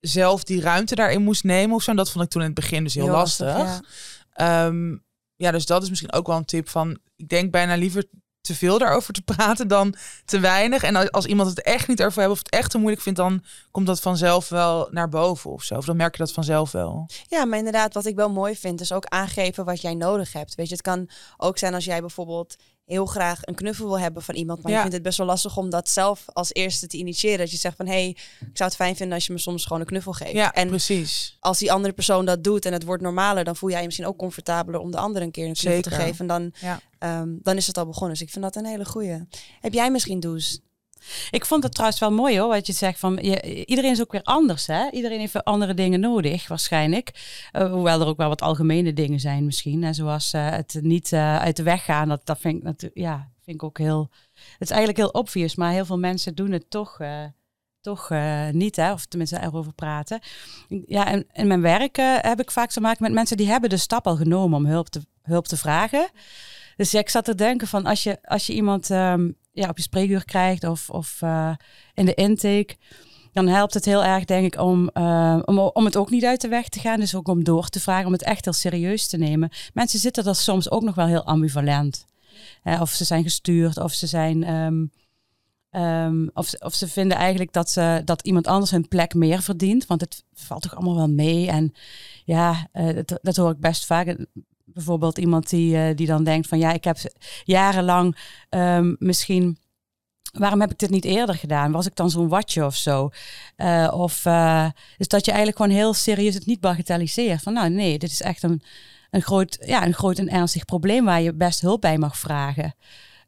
[0.00, 1.90] zelf die ruimte daarin moest nemen of zo.
[1.90, 3.56] En dat vond ik toen in het begin dus heel, heel lastig.
[3.56, 3.88] lastig
[4.34, 4.66] ja.
[4.66, 5.04] Um,
[5.36, 8.04] ja, dus dat is misschien ook wel een tip van ik denk bijna liever
[8.48, 9.94] te veel daarover te praten dan
[10.24, 10.82] te weinig.
[10.82, 13.44] En als iemand het echt niet over heeft of het echt te moeilijk vindt, dan
[13.70, 15.74] komt dat vanzelf wel naar boven of zo.
[15.74, 17.06] Of dan merk je dat vanzelf wel.
[17.28, 20.54] Ja, maar inderdaad, wat ik wel mooi vind, is ook aangeven wat jij nodig hebt.
[20.54, 22.56] Weet je, het kan ook zijn als jij bijvoorbeeld
[22.88, 24.76] heel graag een knuffel wil hebben van iemand, maar ja.
[24.76, 27.38] je vindt het best wel lastig om dat zelf als eerste te initiëren.
[27.38, 28.08] Dat je zegt van, hé, hey,
[28.40, 30.32] ik zou het fijn vinden als je me soms gewoon een knuffel geeft.
[30.32, 31.36] Ja, en precies.
[31.40, 34.06] als die andere persoon dat doet en het wordt normaler, dan voel jij je misschien
[34.06, 35.90] ook comfortabeler om de andere een keer een knuffel Zeker.
[35.90, 36.18] te geven.
[36.18, 37.20] En dan, ja.
[37.20, 38.12] um, dan is het al begonnen.
[38.12, 39.26] Dus ik vind dat een hele goeie.
[39.60, 40.60] Heb jij misschien do's?
[41.30, 44.22] Ik vond het trouwens wel mooi hoor, wat je zegt van iedereen is ook weer
[44.22, 44.90] anders hè.
[44.90, 47.10] Iedereen heeft andere dingen nodig waarschijnlijk.
[47.52, 49.94] Uh, hoewel er ook wel wat algemene dingen zijn misschien.
[49.94, 53.56] Zoals uh, het niet uh, uit de weg gaan, dat, dat vind ik ja, vind
[53.56, 57.00] ik ook heel, het is eigenlijk heel obvious, maar heel veel mensen doen het toch
[57.80, 58.12] toch
[58.52, 58.92] niet, hè?
[58.92, 60.20] of tenminste erover praten.
[60.86, 63.76] Ja, en in mijn werk heb ik vaak te maken met mensen die hebben de
[63.76, 66.10] stap al genomen om hulp te, hulp te vragen.
[66.76, 69.82] Dus ik zat te denken van als je, als je iemand um, ja, op je
[69.82, 71.52] spreekuur krijgt of, of uh,
[71.94, 72.76] in de intake,
[73.32, 74.88] dan helpt het heel erg, denk ik, om,
[75.44, 77.00] om, om het ook niet uit de weg te gaan.
[77.00, 79.50] Dus ook om door te vragen, om het echt heel serieus te nemen.
[79.72, 82.04] Mensen zitten dat soms ook nog wel heel ambivalent.
[82.62, 82.80] Hè?
[82.80, 84.54] Of ze zijn gestuurd, of ze zijn...
[84.54, 84.90] Um,
[85.72, 89.86] Um, of, of ze vinden eigenlijk dat, ze, dat iemand anders hun plek meer verdient.
[89.86, 91.48] Want het valt toch allemaal wel mee.
[91.48, 91.72] En
[92.24, 94.26] ja, uh, dat, dat, hoor ik best vaak.
[94.78, 96.96] Bijvoorbeeld iemand die, uh, die dan denkt van ja, ik heb
[97.44, 98.16] jarenlang
[98.50, 99.58] um, misschien.
[100.32, 101.72] Waarom heb ik dit niet eerder gedaan?
[101.72, 103.10] Was ik dan zo'n watje of zo?
[103.56, 104.22] Uh, of
[104.96, 107.42] dus dat je eigenlijk gewoon heel serieus het niet bagatelliseert.
[107.42, 108.62] Van nou nee, dit is echt een,
[109.10, 112.74] een, groot, ja, een groot en ernstig probleem waar je best hulp bij mag vragen.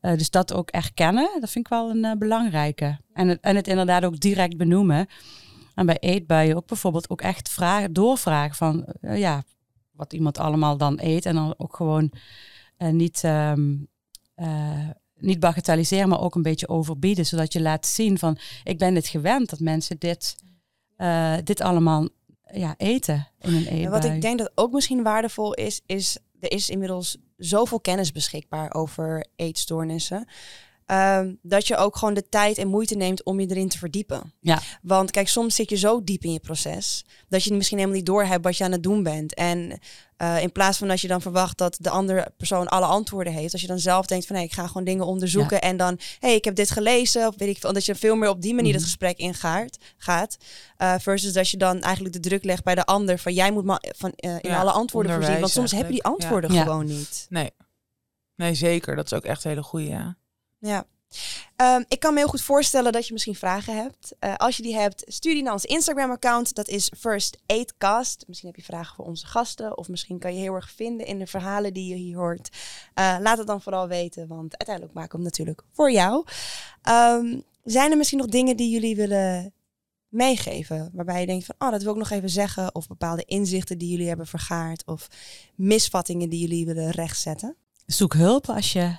[0.03, 2.98] Uh, dus dat ook erkennen, dat vind ik wel een uh, belangrijke.
[3.12, 5.07] En het, en het inderdaad ook direct benoemen.
[5.74, 9.42] En bij eetbuien ook bijvoorbeeld ook echt vragen, doorvragen van uh, ja,
[10.01, 11.26] wat iemand allemaal dan eet.
[11.26, 12.12] En dan ook gewoon
[12.76, 13.88] niet, um,
[15.14, 17.26] niet bagatelliseren, maar ook een beetje overbieden.
[17.26, 20.36] Zodat je laat zien van ik ben dit gewend dat mensen dit,
[21.44, 22.09] dit allemaal
[22.53, 23.84] ja, eten in een eetbui.
[23.84, 28.12] En wat ik denk dat ook misschien waardevol is, is er is inmiddels zoveel kennis
[28.12, 30.28] beschikbaar over eetstoornissen.
[30.93, 34.32] Um, dat je ook gewoon de tijd en moeite neemt om je erin te verdiepen.
[34.41, 34.61] Ja.
[34.82, 38.07] Want kijk, soms zit je zo diep in je proces dat je misschien helemaal niet
[38.07, 39.34] doorhebt wat je aan het doen bent.
[39.34, 39.80] En
[40.22, 43.53] uh, in plaats van dat je dan verwacht dat de andere persoon alle antwoorden heeft,
[43.53, 45.61] als je dan zelf denkt van hé, hey, ik ga gewoon dingen onderzoeken ja.
[45.62, 48.16] en dan hé, hey, ik heb dit gelezen of weet ik veel, dat je veel
[48.16, 48.86] meer op die manier mm -hmm.
[48.86, 50.36] het gesprek ingaat, gaat,
[50.78, 53.64] uh, versus dat je dan eigenlijk de druk legt bij de ander van jij moet
[53.64, 56.62] maar van uh, in ja, alle antwoorden voorzien, want soms heb je die antwoorden ja.
[56.62, 57.26] gewoon niet.
[57.28, 57.51] Nee.
[58.34, 58.97] Nee, zeker.
[58.97, 60.16] Dat is ook echt een hele goede, ja.
[60.61, 60.86] Ja.
[61.56, 64.12] Um, ik kan me heel goed voorstellen dat je misschien vragen hebt.
[64.20, 66.54] Uh, als je die hebt, stuur die naar ons Instagram-account.
[66.54, 68.24] Dat is First Aid Cast.
[68.26, 69.78] Misschien heb je vragen voor onze gasten.
[69.78, 72.48] Of misschien kan je heel erg vinden in de verhalen die je hier hoort.
[72.94, 76.24] Uh, laat het dan vooral weten, want uiteindelijk maken we hem natuurlijk voor jou.
[76.88, 79.52] Um, zijn er misschien nog dingen die jullie willen
[80.08, 80.90] meegeven?
[80.92, 82.74] Waarbij je denkt van, oh, dat wil ik nog even zeggen.
[82.74, 84.86] Of bepaalde inzichten die jullie hebben vergaard.
[84.86, 85.08] Of
[85.54, 87.56] misvattingen die jullie willen rechtzetten.
[87.86, 88.96] Zoek hulp als je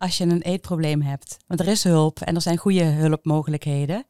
[0.00, 1.36] als je een eetprobleem hebt.
[1.46, 4.06] Want er is hulp en er zijn goede hulpmogelijkheden.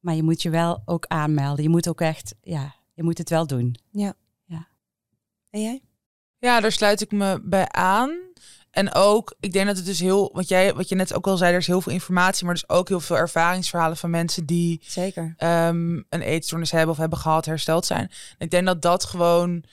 [0.00, 1.62] Maar je moet je wel ook aanmelden.
[1.62, 3.76] Je moet ook echt, ja, je moet het wel doen.
[3.90, 4.14] Ja.
[4.44, 4.68] ja.
[5.50, 5.82] En jij?
[6.38, 8.18] Ja, daar sluit ik me bij aan.
[8.70, 11.36] En ook, ik denk dat het dus heel, wat jij, wat je net ook al
[11.36, 14.80] zei, er is heel veel informatie, maar dus ook heel veel ervaringsverhalen van mensen die
[14.84, 15.34] Zeker.
[15.38, 18.10] Um, een eetstoornis hebben of hebben gehad, hersteld zijn.
[18.38, 19.64] En ik denk dat dat gewoon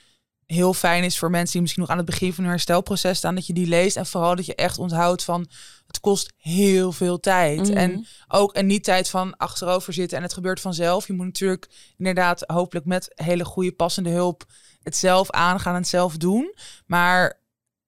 [0.45, 3.35] heel fijn is voor mensen die misschien nog aan het begin van hun herstelproces staan,
[3.35, 5.47] dat je die leest en vooral dat je echt onthoudt van
[5.87, 7.61] het kost heel veel tijd.
[7.61, 7.77] Mhm.
[7.77, 11.07] En ook en niet tijd van achterover zitten en het gebeurt vanzelf.
[11.07, 14.45] Je moet natuurlijk inderdaad hopelijk met hele goede passende hulp
[14.83, 16.55] het zelf aangaan en het zelf doen.
[16.85, 17.41] Maar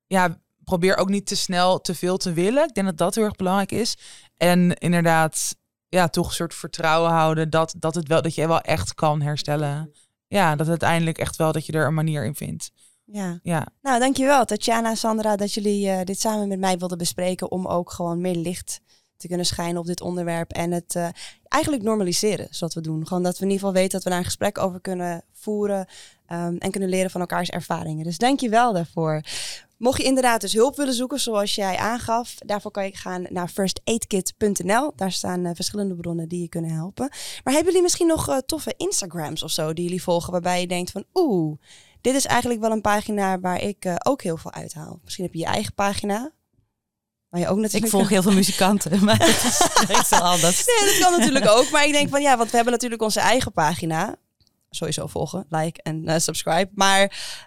[0.08, 2.68] ja, probeer ook niet te snel te veel te willen.
[2.68, 3.98] Ik denk dat dat heel erg belangrijk is.
[4.38, 5.56] En inderdaad,
[5.90, 9.22] ja, toch een soort vertrouwen houden dat, dat, het wel, dat je wel echt kan
[9.22, 9.94] herstellen
[10.36, 12.72] ja, dat uiteindelijk echt wel dat je er een manier in vindt.
[13.06, 13.40] Ja.
[13.44, 13.68] ja.
[13.82, 17.92] Nou, dankjewel Tatjana, Sandra, dat jullie uh, dit samen met mij wilden bespreken om ook
[17.92, 18.82] gewoon meer licht
[19.18, 21.08] te kunnen schijnen op dit onderwerp en het uh,
[21.48, 23.08] eigenlijk normaliseren, zoals we doen.
[23.08, 25.88] Gewoon dat we in ieder geval weten dat we daar een gesprek over kunnen voeren
[26.32, 28.04] um, en kunnen leren van elkaars ervaringen.
[28.04, 29.22] Dus dank je wel daarvoor.
[29.78, 33.48] Mocht je inderdaad dus hulp willen zoeken, zoals jij aangaf, daarvoor kan je gaan naar
[33.48, 34.92] firstaidkit.nl.
[34.96, 37.10] Daar staan uh, verschillende bronnen die je kunnen helpen.
[37.44, 40.68] Maar hebben jullie misschien nog uh, toffe Instagrams of zo die jullie volgen, waarbij je
[40.68, 41.58] denkt van oeh,
[42.02, 45.00] dit is eigenlijk wel een pagina waar ik uh, ook heel veel uithaal.
[45.04, 46.32] Misschien heb je je eigen pagina.
[47.30, 47.86] Maar je ook natuurlijk...
[47.86, 50.66] Ik volg heel veel muzikanten, maar dat is meestal anders.
[50.66, 51.70] Nee, dat kan natuurlijk ook.
[51.70, 54.16] Maar ik denk van ja, want we hebben natuurlijk onze eigen pagina
[54.76, 56.70] sowieso volgen, like en uh, subscribe.
[56.74, 57.02] Maar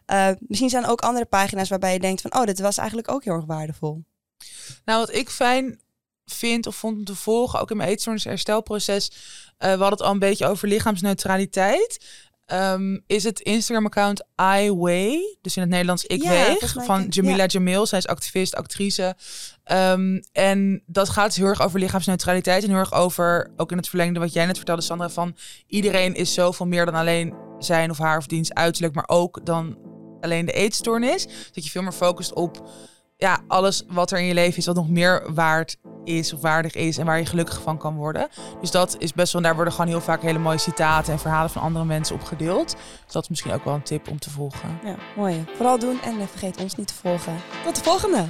[0.07, 3.11] uh, misschien zijn er ook andere pagina's waarbij je denkt van, oh, dit was eigenlijk
[3.11, 4.05] ook heel erg waardevol.
[4.85, 5.81] Nou, wat ik fijn
[6.27, 9.17] vind of vond om te volgen, ook in mijn eetstoornis herstelproces, uh,
[9.59, 12.05] we hadden het al een beetje over lichaamsneutraliteit.
[12.53, 17.43] Um, is het Instagram-account I Weigh, dus in het Nederlands Ik ja, Weeg, van Jamila
[17.43, 17.47] ja.
[17.47, 17.87] Jamil.
[17.87, 19.17] Zij is activist, actrice.
[19.73, 23.77] Um, en dat gaat dus heel erg over lichaamsneutraliteit en heel erg over, ook in
[23.77, 25.37] het verlengde wat jij net vertelde, Sandra, van
[25.67, 29.79] iedereen is zoveel meer dan alleen zijn of haar of diens uiterlijk, maar ook dan
[30.21, 31.27] alleen de eetstoornis.
[31.53, 32.71] Dat je veel meer focust op
[33.19, 36.75] ja, alles wat er in je leven is, wat nog meer waard is of waardig
[36.75, 38.29] is en waar je gelukkig van kan worden.
[38.61, 41.51] Dus dat is best wel, daar worden gewoon heel vaak hele mooie citaten en verhalen
[41.51, 42.77] van andere mensen op gedeeld.
[43.05, 44.79] Dus dat is misschien ook wel een tip om te volgen.
[44.85, 45.45] Ja, mooi.
[45.55, 47.37] Vooral doen en eh, vergeet ons niet te volgen.
[47.65, 48.25] Tot de volgende!